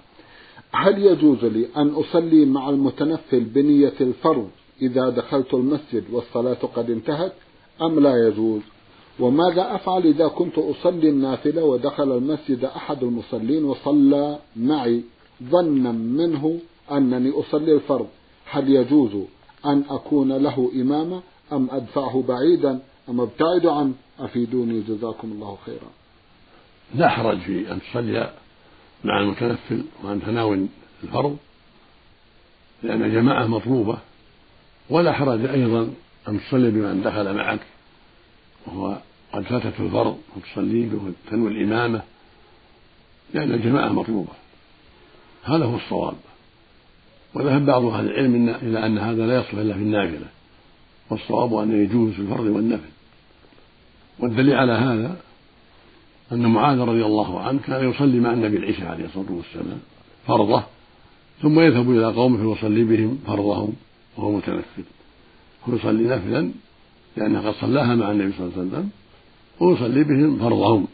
هل 0.73 1.05
يجوز 1.05 1.45
لي 1.45 1.67
أن 1.77 1.87
أصلي 1.89 2.45
مع 2.45 2.69
المتنفل 2.69 3.39
بنية 3.39 3.93
الفرض 4.01 4.49
إذا 4.81 5.09
دخلت 5.09 5.53
المسجد 5.53 6.03
والصلاة 6.11 6.57
قد 6.75 6.89
انتهت 6.89 7.33
أم 7.81 7.99
لا 7.99 8.27
يجوز؟ 8.27 8.61
وماذا 9.19 9.75
أفعل 9.75 10.01
إذا 10.05 10.27
كنت 10.27 10.57
أصلي 10.57 11.09
النافلة 11.09 11.63
ودخل 11.63 12.17
المسجد 12.17 12.65
أحد 12.65 13.03
المصلين 13.03 13.65
وصلى 13.65 14.39
معي 14.55 15.01
ظنا 15.43 15.91
منه 15.91 16.59
أنني 16.91 17.31
أصلي 17.31 17.73
الفرض؟ 17.73 18.07
هل 18.45 18.69
يجوز 18.69 19.11
أن 19.65 19.83
أكون 19.89 20.31
له 20.31 20.71
إماما 20.75 21.21
أم 21.53 21.67
أدفعه 21.71 22.23
بعيدا 22.27 22.79
أم 23.09 23.21
أبتعد 23.21 23.65
عنه؟ 23.65 23.93
أفيدوني 24.19 24.81
جزاكم 24.81 25.31
الله 25.31 25.57
خيرا. 25.65 25.89
لا 26.95 27.09
حرج 27.09 27.39
في 27.39 27.71
أن 27.71 27.79
تصلي 27.81 28.33
مع 29.03 29.21
المتنفل 29.21 29.83
وأن 30.03 30.21
تناول 30.21 30.67
الفرض 31.03 31.37
لأن 32.83 33.13
جماعة 33.13 33.47
مطلوبة. 33.47 33.97
ولا 34.89 35.13
حرج 35.13 35.45
أيضا 35.45 35.93
أن 36.27 36.39
تصلي 36.39 36.71
بمن 36.71 37.01
دخل 37.03 37.35
معك 37.35 37.59
وهو 38.67 38.97
قد 39.33 39.43
فاتته 39.43 39.85
الفرض 39.85 40.17
وتصلي 40.35 40.85
به 40.85 40.99
وتنوي 41.27 41.51
الإمامة 41.51 42.01
لأن 43.33 43.51
الجماعة 43.53 43.89
مطلوبة. 43.89 44.33
هذا 45.43 45.65
هو 45.65 45.75
الصواب. 45.75 46.15
وذهب 47.33 47.65
بعض 47.65 47.85
أهل 47.85 48.05
العلم 48.05 48.49
إلى 48.49 48.85
أن 48.85 48.97
هذا 48.97 49.27
لا 49.27 49.39
يصلح 49.39 49.59
إلا 49.59 49.73
في 49.73 49.79
النافلة. 49.79 50.27
والصواب 51.09 51.53
أنه 51.55 51.75
يجوز 51.75 52.13
في 52.13 52.19
الفرض 52.19 52.45
والنفل. 52.45 52.89
والدليل 54.19 54.55
على 54.55 54.71
هذا 54.71 55.15
أن 56.31 56.45
معاذ 56.47 56.79
رضي 56.79 57.05
الله 57.05 57.41
عنه 57.41 57.59
كان 57.59 57.89
يصلي 57.89 58.19
مع 58.19 58.33
النبي 58.33 58.57
العشاء 58.57 58.87
عليه 58.87 59.05
الصلاة 59.05 59.31
والسلام 59.31 59.79
فرضه 60.27 60.63
ثم 61.41 61.59
يذهب 61.59 61.91
إلى 61.91 62.05
قومه 62.05 62.55
فيصلي 62.55 62.83
بهم 62.83 63.19
فرضهم 63.27 63.73
وهو 64.17 64.31
متنفل 64.31 64.83
ويصلي 65.67 66.03
نفلا 66.03 66.51
لأنه 67.17 67.47
قد 67.47 67.53
صلاها 67.53 67.95
مع 67.95 68.11
النبي 68.11 68.33
صلى 68.37 68.47
الله 68.47 68.57
عليه 68.57 68.67
وسلم 68.67 68.89
ويصلي 69.59 70.03
بهم 70.03 70.39
فرضهم. 70.39 70.87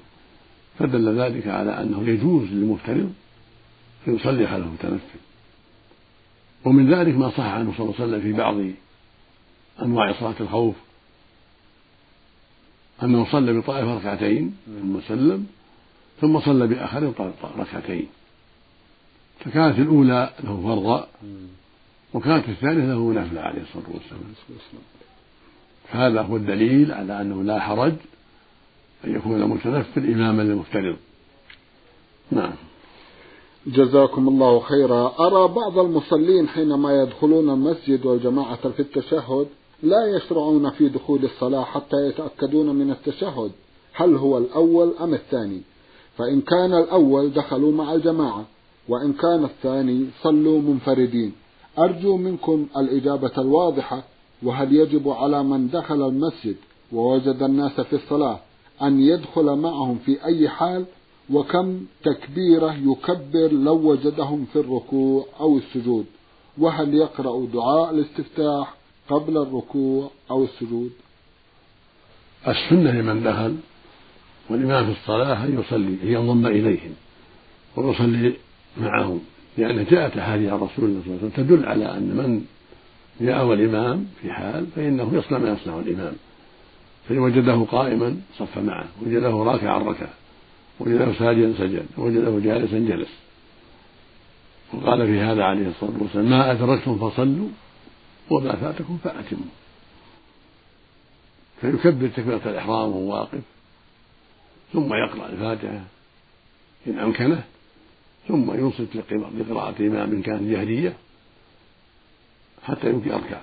فدل 0.80 1.20
ذلك 1.20 1.48
على 1.48 1.82
أنه 1.82 2.04
يجوز 2.10 2.44
للمفترض 2.52 3.12
أن 4.08 4.16
يصلي 4.16 4.48
خلف 4.48 4.66
المتنفل 4.66 5.20
ومن 6.68 6.94
ذلك 6.94 7.16
ما 7.16 7.30
صح 7.30 7.46
عنه 7.46 7.74
صلى 7.78 7.86
الله 7.86 7.96
عليه 8.00 8.06
وسلم 8.06 8.22
في 8.22 8.34
بعض 8.34 8.56
أنواع 9.82 10.20
صلاة 10.20 10.36
الخوف. 10.40 10.76
أنه 13.04 13.32
صلى 13.32 13.54
بطائفة 13.54 13.98
ركعتين 13.98 14.58
ثم 14.66 15.00
سلم 15.08 15.48
ثم 16.22 16.40
صلى 16.40 16.68
بآخر 16.68 17.14
ركعتين. 17.58 18.08
فكانت 19.40 19.80
الأولى 19.80 20.34
له 20.44 20.62
فرضا 20.64 21.08
وكانت 22.14 22.50
الثانية 22.50 22.86
له 22.86 23.14
نافلة 23.14 23.42
عليه 23.42 23.62
الصلاة 23.62 23.86
والسلام. 23.94 24.34
فهذا 25.88 26.22
هو 26.22 26.36
الدليل 26.36 26.92
على 26.92 27.22
أنه 27.22 27.44
لا 27.44 27.60
حرج 27.60 27.94
أن 29.06 29.16
يكون 29.16 29.42
المتنفل 29.42 30.12
إماما 30.14 30.42
للمفترض. 30.42 30.98
نعم. 32.32 32.54
جزاكم 33.68 34.28
الله 34.28 34.60
خيرا. 34.60 35.14
أرى 35.20 35.48
بعض 35.48 35.80
المصلين 35.80 36.48
حينما 36.48 37.02
يدخلون 37.02 37.50
المسجد 37.50 38.06
والجماعة 38.06 38.70
في 38.70 38.80
التشهد 38.80 39.48
لا 39.84 40.06
يشرعون 40.16 40.70
في 40.70 40.90
دخول 40.90 41.24
الصلاة 41.24 41.64
حتى 41.64 42.08
يتأكدون 42.08 42.76
من 42.76 42.92
التشهد 42.92 43.52
هل 43.94 44.16
هو 44.16 44.38
الأول 44.38 44.94
أم 45.02 45.14
الثاني؟ 45.14 45.62
فإن 46.18 46.42
كان 46.42 46.74
الأول 46.74 47.34
دخلوا 47.34 47.72
مع 47.72 47.94
الجماعة 47.94 48.46
وإن 48.90 49.14
كان 49.14 49.44
الثاني 49.44 50.06
صلوا 50.24 50.62
منفردين. 50.62 51.34
أرجو 51.80 52.18
منكم 52.18 52.68
الإجابة 52.78 53.32
الواضحة 53.38 54.04
وهل 54.44 54.76
يجب 54.76 55.10
على 55.10 55.44
من 55.44 55.70
دخل 55.70 56.08
المسجد 56.08 56.56
ووجد 56.94 57.44
الناس 57.44 57.82
في 57.82 57.96
الصلاة 57.96 58.40
أن 58.82 59.02
يدخل 59.02 59.56
معهم 59.56 59.98
في 60.06 60.26
أي 60.26 60.50
حال؟ 60.50 60.86
وكم 61.34 61.86
تكبيرة 62.04 62.74
يكبر 62.74 63.52
لو 63.52 63.76
وجدهم 63.92 64.46
في 64.54 64.60
الركوع 64.60 65.26
أو 65.40 65.58
السجود؟ 65.58 66.06
وهل 66.58 66.94
يقرأ 66.94 67.46
دعاء 67.46 67.92
الاستفتاح 67.92 68.74
قبل 69.10 69.38
الركوع 69.38 70.12
أو 70.32 70.44
السجود؟ 70.44 70.92
السنة 72.48 72.92
لمن 72.92 73.24
دخل 73.24 73.56
والإمام 74.50 74.86
في 74.86 75.00
الصلاة 75.02 75.46
أن 75.46 75.60
يصلي 75.60 75.98
أن 76.04 76.08
ينضم 76.12 76.46
إليهم 76.48 76.94
ويصلي 77.76 78.34
معهم 78.78 79.20
لأن 79.58 79.86
جاءت 79.86 80.18
أحاديث 80.18 80.50
عن 80.50 80.60
رسول 80.60 80.86
الله 80.86 81.02
صلى 81.02 81.14
الله 81.14 81.20
عليه 81.24 81.34
وسلم 81.34 81.46
تدل 81.46 81.66
على 81.66 81.98
أن 81.98 82.04
من 82.04 82.46
جاء 83.22 83.46
والإمام 83.46 84.08
في 84.22 84.32
حال 84.32 84.68
فإنه 84.76 85.12
يصنع 85.14 85.38
ما 85.38 85.50
يصنع 85.50 85.80
الإمام 85.80 86.14
فإن 87.10 87.18
وجده 87.20 87.66
قائما 87.72 88.18
صف 88.38 88.58
معه 88.58 88.88
وجده 89.06 89.30
راكعا 89.30 89.78
ركع 89.78 90.08
وجده 90.80 91.14
ساجدا 91.20 91.54
سجد 91.58 91.86
وجده 91.98 92.40
جالسا 92.40 92.80
جلس. 92.80 93.10
وقال 94.74 95.08
في 95.08 95.20
هذا 95.20 95.44
عليه 95.44 95.68
الصلاة 95.68 96.02
والسلام 96.02 96.30
ما 96.30 96.52
أدركتم 96.52 97.10
فصلوا 97.10 97.50
وما 98.30 98.56
فاتكم 98.56 98.98
فأتموا. 99.04 99.52
فيكبر 101.62 102.08
تكبيرة 102.08 102.42
الإحرام 102.46 102.90
وهو 102.90 103.14
واقف 103.14 103.42
ثم 104.74 104.94
يقرأ 104.94 105.30
الفاتحة 105.30 105.84
إن 106.88 107.00
أمكنه 107.00 107.44
ثم 108.28 108.54
ينصت 108.54 108.96
لقراءة 109.40 109.82
إمام 109.82 110.22
كانت 110.22 110.44
جهرية 110.44 110.94
حتى 112.64 112.90
يمكن 112.90 113.10
يركع 113.10 113.42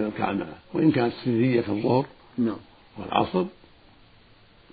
ويركع 0.00 0.32
معه. 0.32 0.58
وإن 0.74 0.92
كانت 0.92 1.12
سرية 1.24 1.60
كالظهر 1.60 2.06
نعم. 2.38 2.56
والعصر 2.98 3.44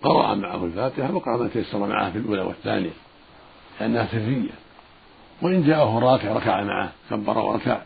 قرأ 0.04 0.36
معه 0.36 0.66
الفاتحة 0.66 1.14
وقرأ 1.14 1.38
ما 1.38 1.48
تيسر 1.48 1.80
معه 1.80 2.12
في 2.12 2.18
الأولى 2.18 2.42
والثانية 2.42 2.90
لأنها 3.80 4.08
سرية. 4.12 4.52
وإن 5.42 5.64
جاءه 5.64 6.00
راكع 6.00 6.34
ركع 6.34 6.64
معه 6.64 6.92
كبر 7.10 7.38
وركع. 7.38 7.82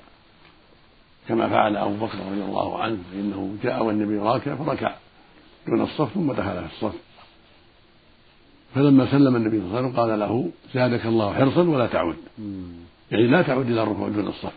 كما 1.27 1.49
فعل 1.49 1.77
أبو 1.77 2.06
بكر 2.06 2.17
رضي 2.17 2.43
الله 2.43 2.80
عنه 2.80 2.97
فإنه 3.12 3.58
جاء 3.63 3.84
والنبي 3.84 4.17
راكع 4.17 4.56
فركع 4.56 4.95
دون 5.67 5.82
الصف 5.82 6.13
ثم 6.13 6.32
دخل 6.32 6.67
في 6.67 6.73
الصف. 6.73 6.95
فلما 8.75 9.12
سلم 9.12 9.36
النبي 9.36 9.58
صلى 9.58 9.65
الله 9.65 9.77
عليه 9.77 9.88
وسلم 9.88 9.99
قال 9.99 10.19
له 10.19 10.51
زادك 10.73 11.06
الله 11.06 11.34
حرصا 11.34 11.62
ولا 11.62 11.88
تعود. 11.88 12.17
يعني 13.12 13.27
لا 13.27 13.41
تعود 13.41 13.69
إلى 13.69 13.84
الركوع 13.84 14.10
دون 14.10 14.27
الصف. 14.27 14.53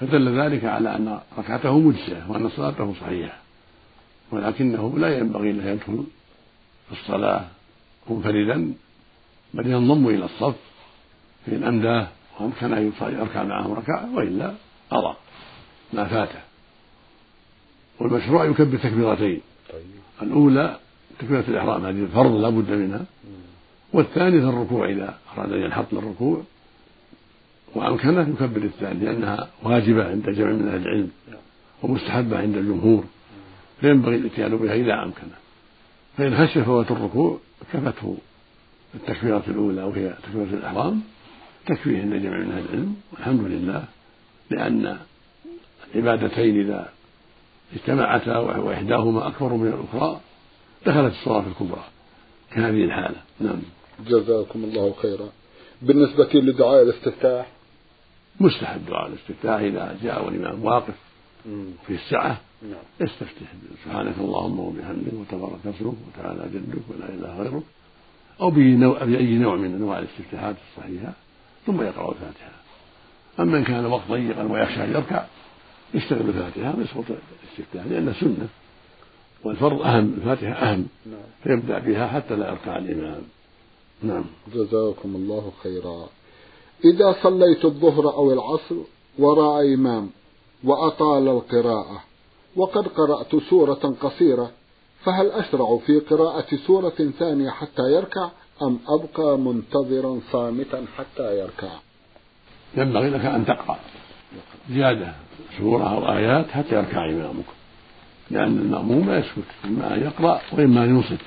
فدل 0.00 0.40
ذلك 0.40 0.64
على 0.64 0.96
أن 0.96 1.20
ركعته 1.38 1.78
مجزئة 1.78 2.30
وأن 2.30 2.48
صلاته 2.48 2.94
صحيحة. 3.00 3.45
ولكنه 4.30 4.98
لا 4.98 5.18
ينبغي 5.18 5.52
له 5.52 5.70
يدخل 5.70 6.04
في 6.88 6.92
الصلاة 6.92 7.44
منفردا 8.10 8.74
بل 9.54 9.66
ينضم 9.66 10.08
إلى 10.08 10.24
الصف 10.24 10.56
فإن 11.46 11.64
أمداه 11.64 12.08
وأمكن 12.40 12.72
أن 12.72 12.92
يركع 13.00 13.42
معهم 13.42 13.72
ركعة 13.72 14.14
وإلا 14.14 14.54
قضى 14.90 15.16
ما 15.92 16.04
فاته 16.04 16.40
والمشروع 18.00 18.44
يكبر 18.44 18.78
تكبيرتين 18.78 19.40
طيب. 19.72 19.82
الأولى 20.22 20.78
تكبيرة 21.18 21.44
الإحرام 21.48 21.84
هذه 21.84 22.02
الفرض 22.02 22.32
لا 22.32 22.48
بد 22.48 22.70
منها 22.70 23.04
والثانية 23.92 24.48
الركوع 24.48 24.88
إذا 24.88 25.18
أراد 25.38 25.52
أن 25.52 25.60
ينحط 25.60 25.92
للركوع 25.92 26.42
وأمكنه 27.74 28.28
يكبر 28.28 28.62
الثاني 28.62 29.04
لأنها 29.04 29.48
واجبة 29.62 30.08
عند 30.10 30.30
جمع 30.30 30.50
من 30.50 30.68
أهل 30.68 30.82
العلم 30.82 31.10
ومستحبة 31.82 32.38
عند 32.38 32.56
الجمهور. 32.56 33.04
فينبغي 33.80 34.16
الاتيان 34.16 34.56
بها 34.56 34.74
إذا 34.74 35.02
أمكنه 35.02 35.36
فإن 36.18 36.46
خشي 36.46 36.64
فوات 36.64 36.90
الركوع 36.90 37.38
كفته 37.72 38.16
التكبيرة 38.94 39.42
الأولى 39.48 39.82
وهي 39.82 40.14
تكبيرة 40.22 40.58
الإحرام. 40.58 41.00
تكفيه 41.66 42.00
عند 42.00 42.14
جمع 42.14 42.38
من 42.38 42.52
أهل 42.52 42.64
العلم 42.64 42.96
والحمد 43.12 43.40
لله 43.40 43.84
لأن 44.50 44.98
العبادتين 45.94 46.60
إذا 46.60 46.88
اجتمعتا 47.74 48.38
وإحداهما 48.38 49.26
أكبر 49.26 49.52
من 49.52 49.66
الأخرى 49.68 50.20
دخلت 50.86 51.12
الصلاة 51.12 51.44
الكبرى. 51.46 51.84
كهذه 52.52 52.84
الحالة. 52.84 53.16
نعم. 53.40 53.62
جزاكم 54.06 54.64
الله 54.64 54.94
خيرا. 55.02 55.28
بالنسبة 55.82 56.28
لدعاء 56.34 56.82
الاستفتاح؟ 56.82 57.46
مستحب 58.40 58.86
دعاء 58.86 59.08
الاستفتاح 59.08 59.60
إذا 59.60 59.98
جاء 60.02 60.24
والإمام 60.24 60.64
واقف. 60.64 60.94
في 61.86 61.94
السعة 61.94 62.40
نعم. 62.62 62.82
يستفتح 63.00 63.46
سبحانك 63.84 64.14
اللهم 64.18 64.60
وبحمدك 64.60 65.12
وتبارك 65.12 65.58
اسمك 65.66 65.94
وتعالى 66.08 66.48
جدك 66.54 66.82
ولا 66.90 67.08
إله 67.08 67.42
غيرك 67.42 67.62
أو 68.40 68.50
بأي 68.50 69.38
نوع 69.38 69.56
من 69.56 69.74
أنواع 69.74 69.98
الاستفتاحات 69.98 70.56
الصحيحة 70.70 71.12
ثم 71.66 71.82
يقرأ 71.82 72.12
الفاتحة. 72.12 72.52
أما 73.40 73.58
إن 73.58 73.64
كان 73.64 73.86
وقت 73.86 74.08
ضيقا 74.10 74.42
ويخشى 74.42 74.84
أن 74.84 74.90
يركع 74.90 75.24
يشتغل 75.94 76.22
بالفاتحة 76.22 76.78
ويسقط 76.78 77.04
الاستفتاح 77.08 77.86
لأنه 77.86 78.12
سنة 78.20 78.48
والفرض 79.44 79.82
أهم 79.82 80.14
الفاتحة 80.18 80.52
أهم. 80.52 80.86
نعم. 81.06 81.20
فيبدأ 81.42 81.78
بها 81.78 82.06
حتى 82.06 82.36
لا 82.36 82.48
يركع 82.48 82.78
الإمام. 82.78 83.22
نعم. 84.02 84.24
جزاكم 84.54 85.16
الله 85.16 85.52
خيرا. 85.62 86.08
إذا 86.84 87.16
صليت 87.22 87.64
الظهر 87.64 88.14
أو 88.14 88.32
العصر 88.32 88.76
وراء 89.18 89.74
إمام 89.74 90.10
وأطال 90.66 91.28
القراءة. 91.28 92.02
وقد 92.56 92.88
قرأت 92.88 93.36
سورة 93.50 93.94
قصيرة 94.00 94.50
فهل 95.04 95.30
أشرع 95.30 95.78
في 95.86 95.98
قراءة 95.98 96.56
سورة 96.66 97.12
ثانية 97.18 97.50
حتى 97.50 97.82
يركع 97.82 98.30
أم 98.62 98.78
أبقى 98.88 99.38
منتظرا 99.38 100.20
صامتا 100.32 100.86
حتى 100.96 101.38
يركع؟ 101.38 101.68
ينبغي 102.76 103.10
لك 103.10 103.24
أن 103.24 103.46
تقرأ 103.46 103.78
زيادة 104.70 105.12
سورة 105.58 105.84
أو 105.84 106.16
آيات 106.16 106.50
حتى 106.50 106.74
يركع 106.74 107.10
إمامك 107.10 107.44
لأن 108.30 108.58
المأموم 108.58 109.10
لا 109.10 109.18
يسكت 109.18 109.44
إما 109.64 109.94
أن 109.94 110.02
يقرأ 110.02 110.40
وإما 110.52 110.84
أن 110.84 110.90
ينصت. 110.90 111.22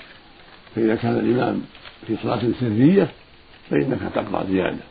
فإذا 0.75 0.95
كان 0.95 1.19
الإمام 1.19 1.61
في 2.07 2.17
صلاة 2.23 2.41
سرية 2.59 3.11
فإنك 3.69 3.99
تقرأ 4.15 4.45
زيادة 4.45 4.83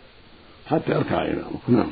حتى 0.66 0.92
يركع 0.92 1.24
إمامك. 1.24 1.68
نعم. 1.68 1.90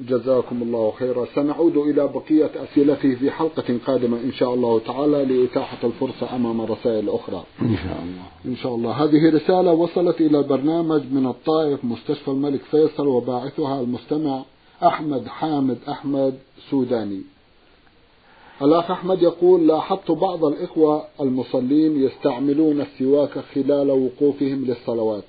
جزاكم 0.00 0.62
الله 0.62 0.92
خيرا. 0.98 1.26
سنعود 1.34 1.76
إلى 1.76 2.08
بقية 2.08 2.50
أسئلته 2.64 3.14
في 3.14 3.30
حلقة 3.30 3.78
قادمة 3.86 4.16
إن 4.16 4.32
شاء 4.32 4.54
الله 4.54 4.80
تعالى 4.80 5.24
لإتاحة 5.24 5.86
الفرصة 5.86 6.36
أمام 6.36 6.60
رسائل 6.60 7.08
أخرى. 7.08 7.44
إن 7.62 7.76
شاء 7.76 8.02
الله. 8.02 8.26
إن 8.46 8.56
شاء 8.56 8.74
الله. 8.74 8.90
هذه 8.90 9.30
رسالة 9.36 9.72
وصلت 9.72 10.20
إلى 10.20 10.38
البرنامج 10.38 11.02
من 11.12 11.26
الطائف 11.26 11.84
مستشفى 11.84 12.28
الملك 12.28 12.60
فيصل 12.60 13.06
وباعثها 13.06 13.80
المستمع 13.80 14.42
أحمد 14.82 15.26
حامد 15.26 15.78
أحمد 15.88 16.34
سوداني. 16.70 17.22
الأخ 18.62 18.90
أحمد 18.90 19.22
يقول 19.22 19.66
لاحظت 19.66 20.10
بعض 20.10 20.44
الإخوة 20.44 21.04
المصلين 21.20 22.02
يستعملون 22.02 22.80
السواك 22.80 23.38
خلال 23.54 23.90
وقوفهم 23.90 24.64
للصلوات. 24.64 25.24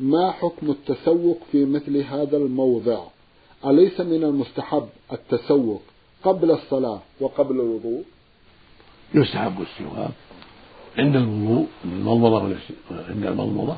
ما 0.00 0.30
حكم 0.30 0.70
التسوق 0.70 1.38
في 1.52 1.64
مثل 1.64 1.96
هذا 1.96 2.36
الموضع؟ 2.36 2.98
أليس 3.66 4.00
من 4.00 4.24
المستحب 4.24 4.88
التسوق 5.12 5.82
قبل 6.24 6.50
الصلاة 6.50 7.00
وقبل 7.20 7.54
الوضوء؟ 7.54 8.04
يستحب 9.14 9.62
السواك 9.62 10.10
عند 10.98 11.16
الوضوء 11.16 11.66
المضمضة 11.84 12.56
عند 12.90 13.26
المضمضة 13.26 13.76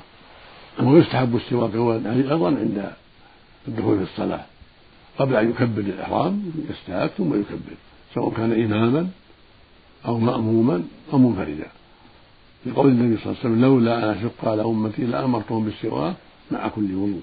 ويستحب 0.83 1.37
السواك 1.37 1.75
أيضا 2.07 2.47
عند 2.47 2.93
الدخول 3.69 3.97
في 3.99 4.03
الصلاة. 4.03 4.45
قبل 5.19 5.37
أن 5.37 5.51
يكبر 5.51 5.81
الإحرام 5.81 6.53
يستاك 6.71 7.11
ثم 7.11 7.41
يكبر 7.41 7.75
سواء 8.15 8.31
كان 8.35 8.53
إماما 8.65 9.09
أو 10.07 10.19
مأموما 10.19 10.83
أو 11.13 11.19
منفردا. 11.19 11.69
لقول 12.67 12.87
النبي 12.87 13.23
صلى 13.23 13.33
الله 13.33 13.39
عليه 13.41 13.51
وسلم 13.51 13.61
لولا 13.65 13.99
أن 13.99 14.19
أشق 14.19 14.49
على 14.49 14.63
أمتي 14.63 15.03
لأمرتهم 15.03 15.65
بالسواك 15.65 16.15
مع 16.51 16.69
كل 16.69 16.95
وضوء. 16.95 17.23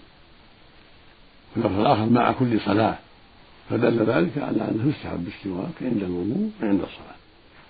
اللفظ 1.58 1.80
الآخر 1.80 2.06
مع 2.06 2.32
كل 2.32 2.60
صلاة. 2.60 2.98
فدل 3.70 4.00
ذلك 4.00 4.38
على 4.38 4.70
أنه 4.72 4.90
يستحب 4.90 5.28
السواك 5.28 5.74
عند 5.82 6.04
الوضوء 6.04 6.50
وعند 6.62 6.82
الصلاة. 6.82 7.16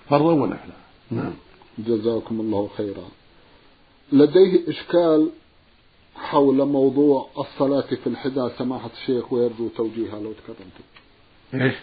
فرضا 0.08 0.32
ونفلا 0.32 0.74
نعم. 1.10 1.32
جزاكم 1.78 2.40
الله 2.40 2.70
خيرا. 2.76 3.08
لديه 4.12 4.68
إشكال 4.68 5.30
حول 6.16 6.64
موضوع 6.64 7.28
الصلاة 7.38 7.80
في 7.80 8.06
الحذاء 8.06 8.48
سماحة 8.58 8.90
الشيخ 9.00 9.32
ويرجو 9.32 9.68
توجيهها 9.68 10.20
لو 10.20 10.32
تكرمتم. 10.32 10.84
إيش؟ 11.54 11.74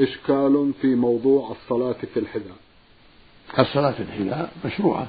إشكال 0.00 0.72
في 0.80 0.94
موضوع 0.94 1.50
الصلاة 1.50 1.96
في 2.14 2.20
الحذاء 2.20 2.56
الصلاة 3.58 3.90
في 3.90 4.02
الحذاء 4.02 4.52
مشروعة. 4.64 5.08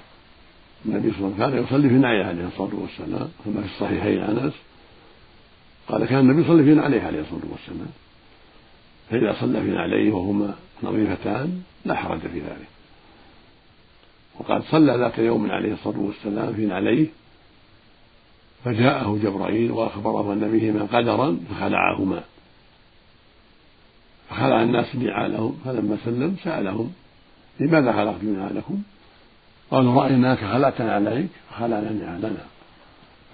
النبي 0.85 1.11
صلى 1.11 1.27
الله 1.27 1.45
عليه 1.45 1.45
وسلم 1.45 1.63
كان 1.63 1.63
يصلي 1.63 1.89
في 1.89 1.95
نعيه 1.95 2.23
عليه 2.23 2.47
الصلاة 2.47 2.75
والسلام 2.81 3.29
كما 3.45 3.61
في 3.61 3.67
الصحيحين 3.75 4.19
أنس 4.19 4.53
قال 5.87 6.05
كان 6.05 6.19
النبي 6.19 6.41
يصلي 6.41 6.63
في 6.63 6.73
نعليه 6.73 7.01
عليه 7.01 7.21
الصلاة 7.21 7.51
والسلام. 7.51 7.89
فإذا 9.09 9.35
صلى 9.39 9.61
في 9.61 9.67
نعليه 9.67 10.11
وهما 10.11 10.55
نظيفتان 10.83 11.61
لا 11.85 11.95
حرج 11.95 12.19
في 12.19 12.39
ذلك. 12.39 12.67
وقد 14.39 14.63
صلى 14.63 14.97
ذات 14.97 15.19
يوم 15.19 15.51
عليه 15.51 15.73
الصلاة 15.73 15.99
والسلام 15.99 16.53
في 16.53 16.65
نعليه 16.65 17.07
فجاءه 18.65 19.19
جبرائيل 19.23 19.71
وأخبره 19.71 20.33
أن 20.33 20.51
بهما 20.51 20.97
قدرا 20.97 21.39
فخلعهما. 21.49 22.23
فخلع 24.29 24.63
الناس 24.63 24.95
نعالهم 24.95 25.59
فلما 25.65 25.97
سلم 26.05 26.35
سألهم 26.43 26.93
لماذا 27.59 27.93
خلقتم 27.93 28.35
نعالكم؟ 28.39 28.81
قالوا 29.71 30.03
رأيناك 30.03 30.37
خلعت 30.37 30.81
عليك 30.81 31.29
فخلعنا 31.49 31.91
نعالنا 31.91 32.45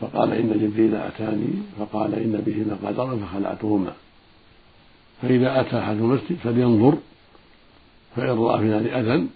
فقال 0.03 0.33
إن 0.33 0.59
جبريل 0.59 0.95
أتاني 0.95 1.53
فقال 1.79 2.15
إن 2.15 2.43
بهما 2.45 2.89
قدرا 2.89 3.17
فخلعتهما. 3.17 3.93
فإذا 5.21 5.61
أتى 5.61 5.79
أحد 5.79 5.95
المسجد 5.95 6.37
فلينظر 6.43 6.97
فإن 8.15 8.37
رأى 8.37 8.59
في 8.59 8.65
نار 8.65 8.99
أذى 8.99 9.27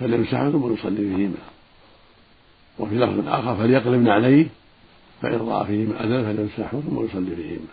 فليمسحه 0.00 0.50
ثم 0.50 0.72
يصلي 0.74 0.96
فيهما. 0.96 1.42
وفي 2.78 2.94
لفظ 2.94 3.28
آخر 3.28 3.56
فليقلبن 3.56 4.08
عليه 4.08 4.46
فإن 5.22 5.38
رأى 5.38 5.66
فيهما 5.66 6.04
أذى 6.04 6.24
فليمسحه 6.24 6.80
ثم 6.80 7.04
يصلي 7.04 7.36
فيهما. 7.36 7.72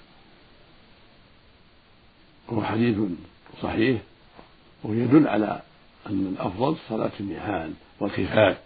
وهو 2.47 2.63
حديث 2.63 2.97
صحيح 3.62 4.01
ويدل 4.84 5.27
على 5.27 5.62
أن 6.10 6.36
الأفضل 6.36 6.75
صلاة 6.89 7.12
النعال 7.19 7.71
والخفاف. 7.99 8.58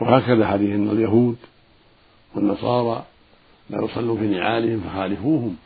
وهكذا 0.00 0.46
حديث 0.46 0.74
اليهود 0.74 1.36
والنصارى 2.34 3.04
لا 3.70 3.84
يصلوا 3.84 4.16
في 4.18 4.26
نعالهم 4.26 4.80
فخالفوهم. 4.80 5.56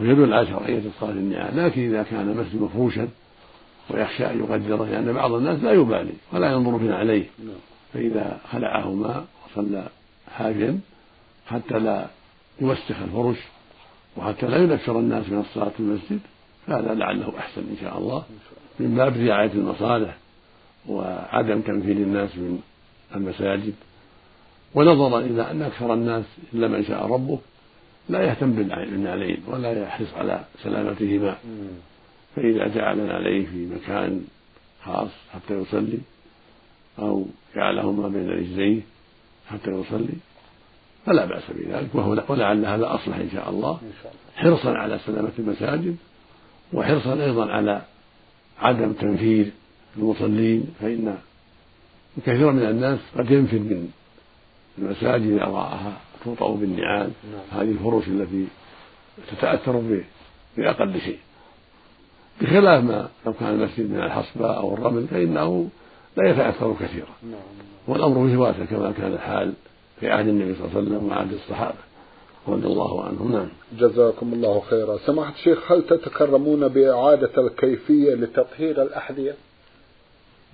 ويدل 0.00 0.32
على 0.34 0.46
شرعية 0.46 0.82
صلاة 1.00 1.10
النعال 1.10 1.56
لكن 1.56 1.80
إذا 1.80 2.02
كان 2.02 2.30
المسجد 2.30 2.62
مفروشا 2.62 3.08
ويخشى 3.90 4.26
أن 4.26 4.38
يقدره 4.38 4.84
لأن 4.84 5.12
بعض 5.12 5.32
الناس 5.32 5.62
لا 5.62 5.72
يبالي 5.72 6.12
ولا 6.32 6.52
ينظر 6.52 6.78
في 6.78 6.92
عليه. 6.92 7.24
فإذا 7.92 8.40
خلعهما 8.52 9.24
وصلى 9.46 9.88
حافيا 10.36 10.78
حتى 11.46 11.78
لا 11.78 12.06
يوسخ 12.60 12.96
الفرش 13.04 13.38
وحتى 14.16 14.46
لا 14.46 14.56
ينفر 14.56 14.98
الناس 14.98 15.28
من 15.28 15.38
الصلاة 15.38 15.68
في 15.68 15.80
المسجد 15.80 16.20
فهذا 16.66 16.94
لعله 16.94 17.32
أحسن 17.38 17.60
إن 17.60 17.76
شاء 17.80 17.98
الله 17.98 18.24
من 18.80 18.94
باب 18.94 19.16
رعاية 19.16 19.52
المصالح 19.52 20.16
وعدم 20.88 21.60
تنفيذ 21.60 21.96
الناس 21.96 22.36
من 22.36 22.60
المساجد. 23.14 23.74
ونظرا 24.76 25.20
إلى 25.20 25.50
أن 25.50 25.62
أكثر 25.62 25.94
الناس 25.94 26.24
إلا 26.54 26.68
من 26.68 26.84
شاء 26.84 27.06
ربه 27.06 27.38
لا 28.08 28.22
يهتم 28.24 28.52
بالنعلين 28.52 29.42
ولا 29.46 29.82
يحرص 29.82 30.14
على 30.14 30.44
سلامتهما. 30.62 31.36
فإذا 32.36 32.68
جعل 32.68 33.10
عليه 33.10 33.46
في 33.46 33.66
مكان 33.66 34.24
خاص 34.84 35.08
حتى 35.34 35.54
يصلي 35.54 35.98
أو 36.98 37.26
جعلهما 37.56 38.08
بين 38.08 38.30
رجليه 38.30 38.80
حتى 39.48 39.70
يصلي 39.70 40.14
فلا 41.06 41.24
بأس 41.24 41.42
بذلك 41.50 41.94
وهو 41.94 42.24
ولعل 42.28 42.66
هذا 42.66 42.94
أصلح 42.94 43.16
إن 43.16 43.30
شاء 43.32 43.50
الله. 43.50 43.80
حرصا 44.36 44.70
على 44.70 44.98
سلامة 45.06 45.32
المساجد 45.38 45.96
وحرصا 46.72 47.24
أيضا 47.24 47.50
على 47.50 47.82
عدم 48.58 48.92
تنفير 48.92 49.50
المصلين 49.96 50.66
فإن 50.80 51.18
كثيرا 52.26 52.52
من 52.52 52.62
الناس 52.62 52.98
قد 53.18 53.30
ينفر 53.30 53.58
من 53.58 53.90
المساجد 54.78 55.38
رآها 55.38 55.92
توطأ 56.24 56.54
بالنعال. 56.54 57.10
نعم. 57.32 57.60
هذه 57.60 57.70
الفرش 57.70 58.08
التي 58.08 58.46
تتأثر 59.30 60.00
بأقل 60.56 61.00
شيء. 61.00 61.18
بخلاف 62.40 62.84
ما 62.84 63.08
لو 63.26 63.32
كان 63.32 63.48
المسجد 63.48 63.90
من 63.90 64.00
الحصبة 64.02 64.56
أو 64.56 64.74
الرمل 64.74 65.06
فإنه 65.06 65.68
لا 66.16 66.30
يتأثر 66.30 66.74
كثيرا. 66.80 67.08
نعم. 67.22 67.40
والأمر 67.88 68.28
فيه 68.28 68.36
واسع 68.36 68.64
كما 68.64 68.92
كان 68.92 69.12
الحال 69.12 69.52
في 70.00 70.10
عهد 70.10 70.28
النبي 70.28 70.54
صلى 70.54 70.64
الله 70.64 70.76
عليه 70.76 70.88
وسلم 70.88 71.08
وعهد 71.08 71.32
الصحابة. 71.32 71.78
رضي 72.48 72.66
الله 72.66 73.04
عنهم. 73.04 73.32
نعم. 73.32 73.48
جزاكم 73.78 74.32
الله 74.32 74.60
خيرا. 74.60 74.98
سماحة 75.06 75.32
الشيخ 75.32 75.72
هل 75.72 75.82
تتكرمون 75.82 76.68
بإعادة 76.68 77.46
الكيفية 77.46 78.14
لتطهير 78.14 78.82
الأحذية؟ 78.82 79.34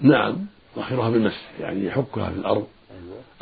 نعم. 0.01 0.37
طهرها 0.77 1.11
بالمسح 1.11 1.51
يعني 1.61 1.87
يحكها 1.87 2.31
في 2.31 2.37
الأرض. 2.37 2.67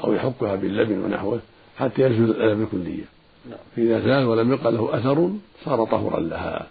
أو 0.04 0.12
يحكها 0.12 0.56
باللبن 0.56 0.98
ونحوه 0.98 1.40
حتى 1.78 2.02
يزول 2.02 2.30
الأذى 2.30 2.54
بالكلية 2.54 3.04
نعم. 3.50 3.58
فإذا 3.76 4.00
زال 4.00 4.24
ولم 4.24 4.52
يبقى 4.52 4.72
له 4.72 4.98
أثر 4.98 5.30
صار 5.64 5.84
طهرا 5.84 6.20
لها 6.20 6.66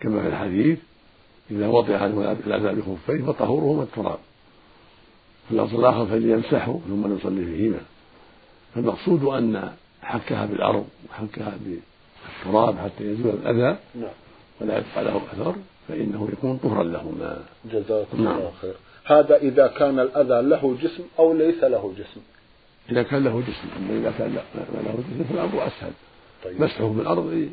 كما 0.00 0.22
في 0.22 0.28
الحديث 0.28 0.78
إذا 1.50 1.66
وضع 1.66 2.06
الأذى 2.46 2.80
بخفيه 2.80 3.24
فطهورهما 3.24 3.82
التراب 3.82 4.18
في 5.48 5.54
الأصل 5.54 5.80
الآخر 5.80 6.06
فليمسحه 6.06 6.78
ثم 6.88 7.16
يصلي 7.16 7.44
فيهما 7.44 7.80
فالمقصود 8.74 9.24
أن 9.24 9.72
حكها 10.02 10.46
بالأرض 10.46 10.86
وحكها 11.10 11.58
بالتراب 11.64 12.78
حتى 12.78 13.04
يزول 13.04 13.32
الأذى 13.42 13.78
نعم. 13.94 14.10
ولا 14.60 14.78
يبقى 14.78 15.04
له 15.04 15.20
أثر 15.32 15.54
فإنه 15.88 16.28
يكون 16.32 16.56
طهرا 16.56 16.84
لهما 16.84 17.44
جزاكم 17.72 18.24
نعم. 18.24 18.36
الله 18.36 18.52
خير 18.62 18.74
هذا 19.12 19.36
إذا 19.36 19.66
كان 19.66 19.98
الأذى 20.00 20.48
له 20.48 20.76
جسم 20.82 21.04
أو 21.18 21.32
ليس 21.32 21.64
له 21.64 21.92
جسم. 21.98 22.20
إذا 22.90 23.02
كان 23.02 23.24
له 23.24 23.40
جسم 23.40 23.68
أما 23.76 24.00
إذا 24.00 24.12
كان 24.18 24.34
له 24.34 24.94
جسم 25.08 25.24
فالأمر 25.24 25.66
أسهل. 25.66 25.92
طيب. 26.44 26.62
مسحه 26.62 26.88
بالأرض 26.88 27.48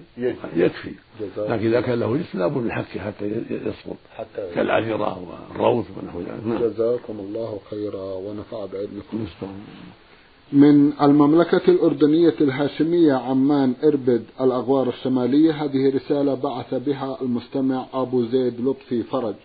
يكفي. 0.56 0.92
لكن 1.38 1.68
إذا 1.68 1.82
كان 1.82 2.00
له 2.00 2.18
جسم 2.18 2.40
لابد 2.40 2.58
من 2.58 2.72
حكه 2.72 3.00
حتى 3.00 3.26
يسقط 3.50 3.98
حتى 4.18 4.56
كالعذرة 4.56 5.20
والروث 5.58 5.86
ونحو 5.98 6.20
ذلك. 6.20 6.46
نعم. 6.46 6.64
جزاكم 6.64 7.20
الله 7.20 7.60
خيرا 7.70 8.14
ونفع 8.14 8.66
بعلمكم. 8.66 9.26
من 10.54 10.94
المملكة 11.02 11.62
الأردنية 11.68 12.36
الهاشمية 12.42 13.14
عمان 13.14 13.74
إربد 13.84 14.24
الأغوار 14.42 14.90
الشمالية 14.90 15.52
هذه 15.52 15.96
رسالة 15.96 16.34
بعث 16.34 16.74
بها 16.74 17.18
المستمع 17.22 17.86
أبو 17.94 18.26
زيد 18.26 18.62
لطفي 18.62 19.04
فرج. 19.04 19.36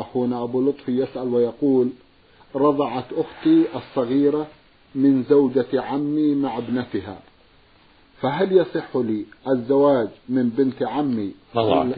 أخونا 0.00 0.42
أبو 0.42 0.68
لطفي 0.70 0.92
يسأل 0.92 1.34
ويقول 1.34 1.90
رضعت 2.54 3.04
أختي 3.12 3.64
الصغيرة 3.76 4.46
من 4.94 5.24
زوجة 5.30 5.80
عمي 5.80 6.34
مع 6.34 6.58
ابنتها 6.58 7.18
فهل 8.20 8.52
يصح 8.52 8.96
لي 8.96 9.24
الزواج 9.48 10.08
من 10.28 10.48
بنت 10.48 10.82
عمي؟ 10.82 11.32
رضعت 11.56 11.96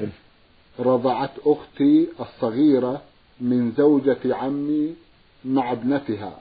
رضعت 0.78 1.30
أختي 1.46 2.08
الصغيرة 2.20 3.02
من 3.40 3.72
زوجة 3.72 4.34
عمي 4.34 4.94
مع 5.44 5.72
ابنتها 5.72 6.40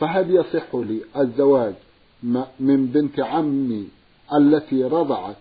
فهل 0.00 0.30
يصح 0.36 0.74
لي 0.74 1.00
الزواج 1.16 1.74
من 2.60 2.90
بنت 2.94 3.20
عمي 3.20 3.88
التي 4.34 4.84
رضعت 4.84 5.36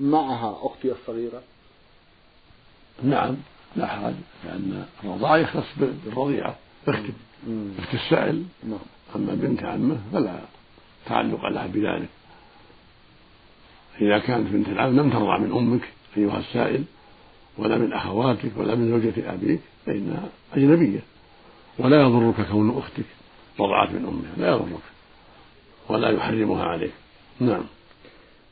معها 0.00 0.58
أختي 0.62 0.92
الصغيرة؟ 0.92 1.42
نعم. 3.02 3.36
لا 3.76 3.86
حرج 3.86 4.14
لأن 4.44 4.84
الرضاعة 5.04 5.36
يختص 5.36 5.64
بالرضيعة. 5.76 6.56
اخت 6.88 7.02
اخت 7.78 7.94
السائل. 7.94 8.44
نعم. 8.64 8.78
أما 9.16 9.34
بنت 9.34 9.62
عمه 9.62 9.98
فلا 10.12 10.40
تعلق 11.06 11.48
لها 11.48 11.66
بذلك. 11.66 12.08
إذا 14.00 14.18
كانت 14.18 14.52
بنت 14.52 14.68
العم 14.68 14.96
لم 14.96 15.10
ترضع 15.10 15.38
من 15.38 15.52
أمك 15.52 15.88
أيها 16.16 16.38
السائل 16.38 16.84
ولا 17.58 17.78
من 17.78 17.92
أخواتك 17.92 18.50
ولا 18.56 18.74
من 18.74 18.90
زوجة 18.90 19.32
أبيك 19.34 19.60
فإنها 19.86 20.28
أجنبية. 20.52 21.00
ولا 21.78 22.02
يضرك 22.02 22.48
كون 22.50 22.78
أختك 22.78 23.04
رضعت 23.60 23.90
من 23.90 24.06
أمها. 24.06 24.46
لا 24.46 24.54
يضرك. 24.56 24.82
ولا 25.88 26.10
يحرمها 26.10 26.64
عليك. 26.64 26.92
نعم. 27.40 27.64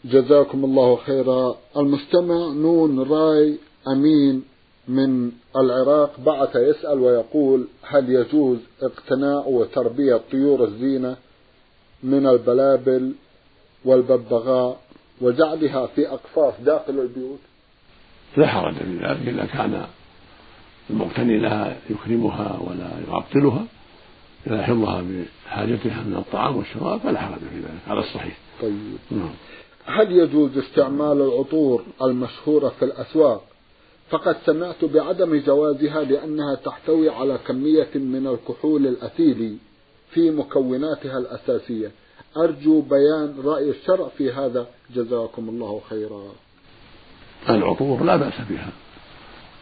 جزاكم 0.05 0.65
الله 0.65 0.97
خيرا. 0.97 1.57
المستمع 1.77 2.53
نون 2.53 3.01
راي 3.01 3.59
أمين. 3.89 4.54
من 4.89 5.33
العراق 5.57 6.21
بعث 6.21 6.57
يسأل 6.57 6.99
ويقول 6.99 7.67
هل 7.83 8.11
يجوز 8.11 8.59
اقتناء 8.83 9.51
وتربية 9.51 10.21
طيور 10.33 10.65
الزينة 10.65 11.17
من 12.03 12.27
البلابل 12.27 13.15
والببغاء 13.85 14.81
وجعلها 15.21 15.87
في 15.87 16.09
أقفاص 16.09 16.55
داخل 16.61 17.01
البيوت؟ 17.01 17.39
لا 18.37 18.47
حرج 18.47 18.75
في 18.75 18.99
ذلك 18.99 19.29
إذا 19.29 19.47
كان 19.47 19.87
المقتني 20.91 21.39
لها 21.39 21.77
يكرمها 21.91 22.61
ولا 22.61 22.91
يعطلها 23.09 23.65
إذا 24.47 24.63
حفظها 24.63 25.03
بحاجتها 25.03 26.03
من 26.03 26.17
الطعام 26.17 26.57
والشراب 26.57 27.01
فلا 27.01 27.21
حرج 27.21 27.39
في 27.39 27.57
ذلك 27.57 27.89
على 27.89 28.01
الصحيح. 28.01 28.39
طيب. 28.63 28.97
نعم. 29.11 29.35
هل 29.87 30.13
يجوز 30.13 30.59
استعمال 30.59 31.23
العطور 31.23 31.85
المشهورة 32.03 32.69
في 32.69 32.85
الأسواق 32.85 33.54
فقد 34.11 34.37
سمعت 34.47 34.85
بعدم 34.85 35.41
جوازها 35.41 36.05
لأنها 36.05 36.55
تحتوي 36.55 37.11
على 37.11 37.39
كمية 37.47 37.91
من 37.95 38.27
الكحول 38.27 38.87
الأثيلي 38.87 39.57
في 40.11 40.31
مكوناتها 40.31 41.19
الأساسية. 41.19 41.91
أرجو 42.37 42.81
بيان 42.81 43.35
رأي 43.45 43.71
الشرع 43.71 44.09
في 44.19 44.33
هذا. 44.33 44.67
جزاكم 44.95 45.49
الله 45.49 45.81
خيرا. 45.91 46.23
العطور 47.49 48.05
لا 48.05 48.17
بأس 48.17 48.35
بها 48.51 48.73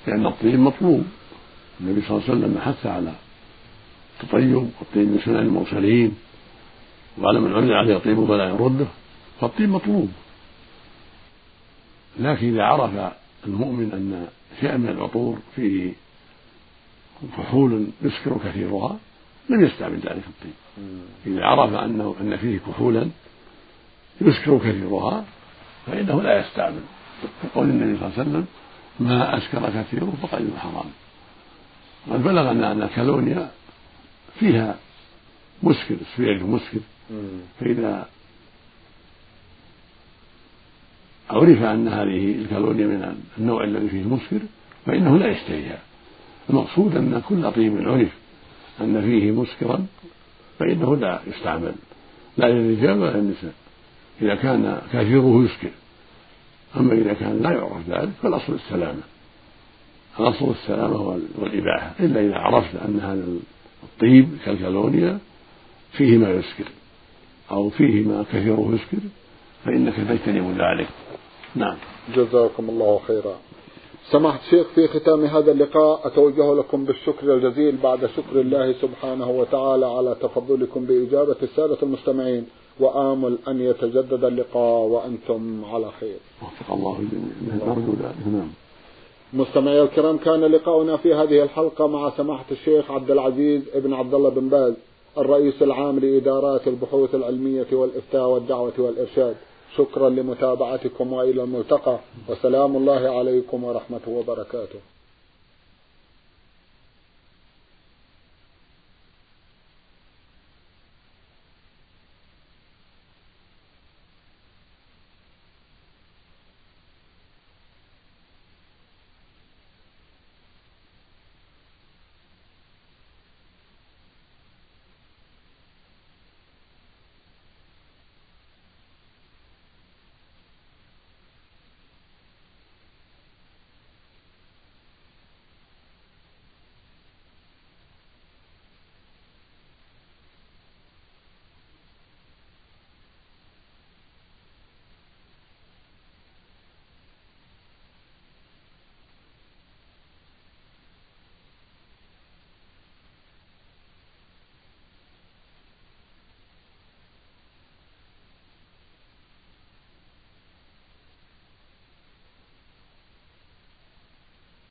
لأن 0.07 0.27
الطيب 0.27 0.59
مطلوب. 0.59 1.05
النبي 1.81 2.03
صلى 2.03 2.11
الله 2.11 2.29
عليه 2.29 2.39
وسلم 2.39 2.59
حث 2.59 2.87
على 2.87 3.13
التطيب 4.21 4.55
والطيب 4.57 5.09
من 5.09 5.21
سنن 5.25 5.37
المرسلين 5.37 6.15
وعلى 7.19 7.41
من 7.41 7.53
عرض 7.53 7.71
عليه 7.71 7.97
الطيب 7.97 8.27
فلا 8.27 8.49
يرده. 8.49 8.87
فالطيب 9.41 9.69
مطلوب. 9.69 10.09
لكن 12.21 12.55
إذا 12.55 12.63
عرف 12.63 13.13
المؤمن 13.47 13.93
أن 13.93 14.29
شيئا 14.61 14.77
من 14.77 14.89
العطور 14.89 15.39
فيه 15.57 15.93
كحول 17.37 17.87
يسكر 18.03 18.39
كثيرها 18.45 18.99
لم 19.49 19.65
يستعمل 19.65 19.97
ذلك 19.97 20.23
الطيب. 20.27 20.53
إذا 21.27 21.45
عرف 21.45 21.75
أنه 21.75 22.17
أن 22.21 22.37
فيه 22.37 22.59
كحولا 22.59 23.09
يسكر 24.21 24.59
كثيرها 24.59 25.25
فإنه 25.87 26.23
لا 26.23 26.41
يستعمل 26.41 26.81
يقول 27.45 27.69
النبي 27.69 27.99
صلى 27.99 28.07
الله 28.09 28.19
عليه 28.19 28.31
وسلم 28.31 28.47
ما 29.01 29.39
أسكر 29.39 29.83
كثيره 29.83 30.13
فقد 30.23 30.51
حرام. 30.59 30.91
قد 32.11 32.23
بلغنا 32.23 32.73
أن 32.73 32.83
الكالونيا 32.83 33.51
فيها 34.39 34.77
مسكر 35.63 35.97
سفير 36.15 36.47
مسكر. 36.47 36.81
فإذا 37.61 38.09
عرف 41.31 41.63
أن 41.63 41.89
هذه 41.89 42.35
الكالوريا 42.35 42.87
من 42.87 43.17
النوع 43.39 43.65
الذي 43.65 43.89
فيه 43.89 44.03
مسكر 44.03 44.41
فإنه 44.87 45.19
لا 45.19 45.27
يشتريها 45.27 45.79
المقصود 46.51 46.97
أن 46.97 47.23
كل 47.29 47.51
طيب 47.51 47.89
عرف 47.89 48.09
أن 48.81 49.03
فيه 49.03 49.31
مسكرا 49.31 49.87
فإنه 50.59 50.97
لا 50.97 51.21
يستعمل. 51.27 51.75
لا 52.37 52.47
للرجال 52.47 52.99
ولا 52.99 53.11
للنساء. 53.11 53.53
إذا 54.23 54.35
كان 54.35 54.81
كثيره 54.93 55.45
يسكر. 55.45 55.71
أما 56.77 56.93
إذا 56.93 57.13
كان 57.13 57.43
لا 57.43 57.51
يعرف 57.51 57.89
ذلك 57.89 58.11
فالأصل 58.23 58.55
السلامة. 58.55 59.03
الأصل 60.21 60.51
السلامة 60.51 61.21
والإباحة. 61.39 61.95
إلا 62.01 62.21
إذا 62.21 62.37
عرفت 62.37 62.77
أن 62.77 63.01
هذا 63.01 63.27
الطيب 63.83 64.29
كالكالونيا 64.45 65.19
فيه 65.93 66.19
ما 66.19 66.31
يسكر 66.31 66.65
أو 67.51 67.71
فيه 67.71 68.03
ما 68.03 68.25
كثيره 68.33 68.71
يسكر 68.75 69.09
فإنك 69.65 69.95
تجتنب 69.95 70.57
ذلك. 70.59 70.89
نعم. 71.55 71.77
جزاكم 72.17 72.71
الله 72.71 73.01
خيرا. 73.07 73.37
سماحة 74.11 74.41
الشيخ 74.47 74.67
في 74.75 74.89
ختام 74.89 75.25
هذا 75.25 75.53
اللقاء 75.53 76.07
أتوجه 76.07 76.55
لكم 76.55 76.85
بالشكر 76.85 77.35
الجزيل 77.35 77.77
بعد 77.77 78.07
شكر 78.07 78.41
الله 78.41 78.73
سبحانه 78.73 79.31
وتعالى 79.31 79.87
على 79.87 80.17
تفضلكم 80.21 80.85
بإجابة 80.85 81.37
السادة 81.43 81.79
المستمعين 81.83 82.47
وآمل 82.81 83.39
أن 83.49 83.61
يتجدد 83.61 84.25
اللقاء 84.25 84.81
وأنتم 84.81 85.65
على 85.65 85.91
خير. 86.01 86.17
وفق 86.43 86.73
الله 86.75 86.99
نرجو 87.67 87.93
ذلك 87.93 88.27
نعم. 88.27 88.49
مستمعي 89.33 89.83
الكرام 89.83 90.17
كان 90.17 90.41
لقاؤنا 90.41 90.97
في 90.97 91.15
هذه 91.15 91.43
الحلقة 91.43 91.87
مع 91.87 92.11
سماحة 92.17 92.45
الشيخ 92.51 92.91
عبد 92.91 93.11
العزيز 93.11 93.63
ابن 93.75 93.95
عبد 93.95 94.15
الله 94.15 94.31
بن 94.31 94.49
باز 94.49 94.75
الرئيس 95.19 95.63
العام 95.63 95.99
لإدارات 95.99 96.69
البحوث 96.69 97.15
العلمية 97.15 97.67
والإفتاء 97.73 98.29
والدعوة 98.29 98.73
والإرشاد. 98.79 99.37
شكرا 99.77 100.09
لمتابعتكم 100.11 101.13
وإلى 101.13 101.43
الملتقى 101.43 101.99
وسلام 102.29 102.77
الله 102.77 103.19
عليكم 103.19 103.65
ورحمة 103.65 104.01
وبركاته. 104.09 104.81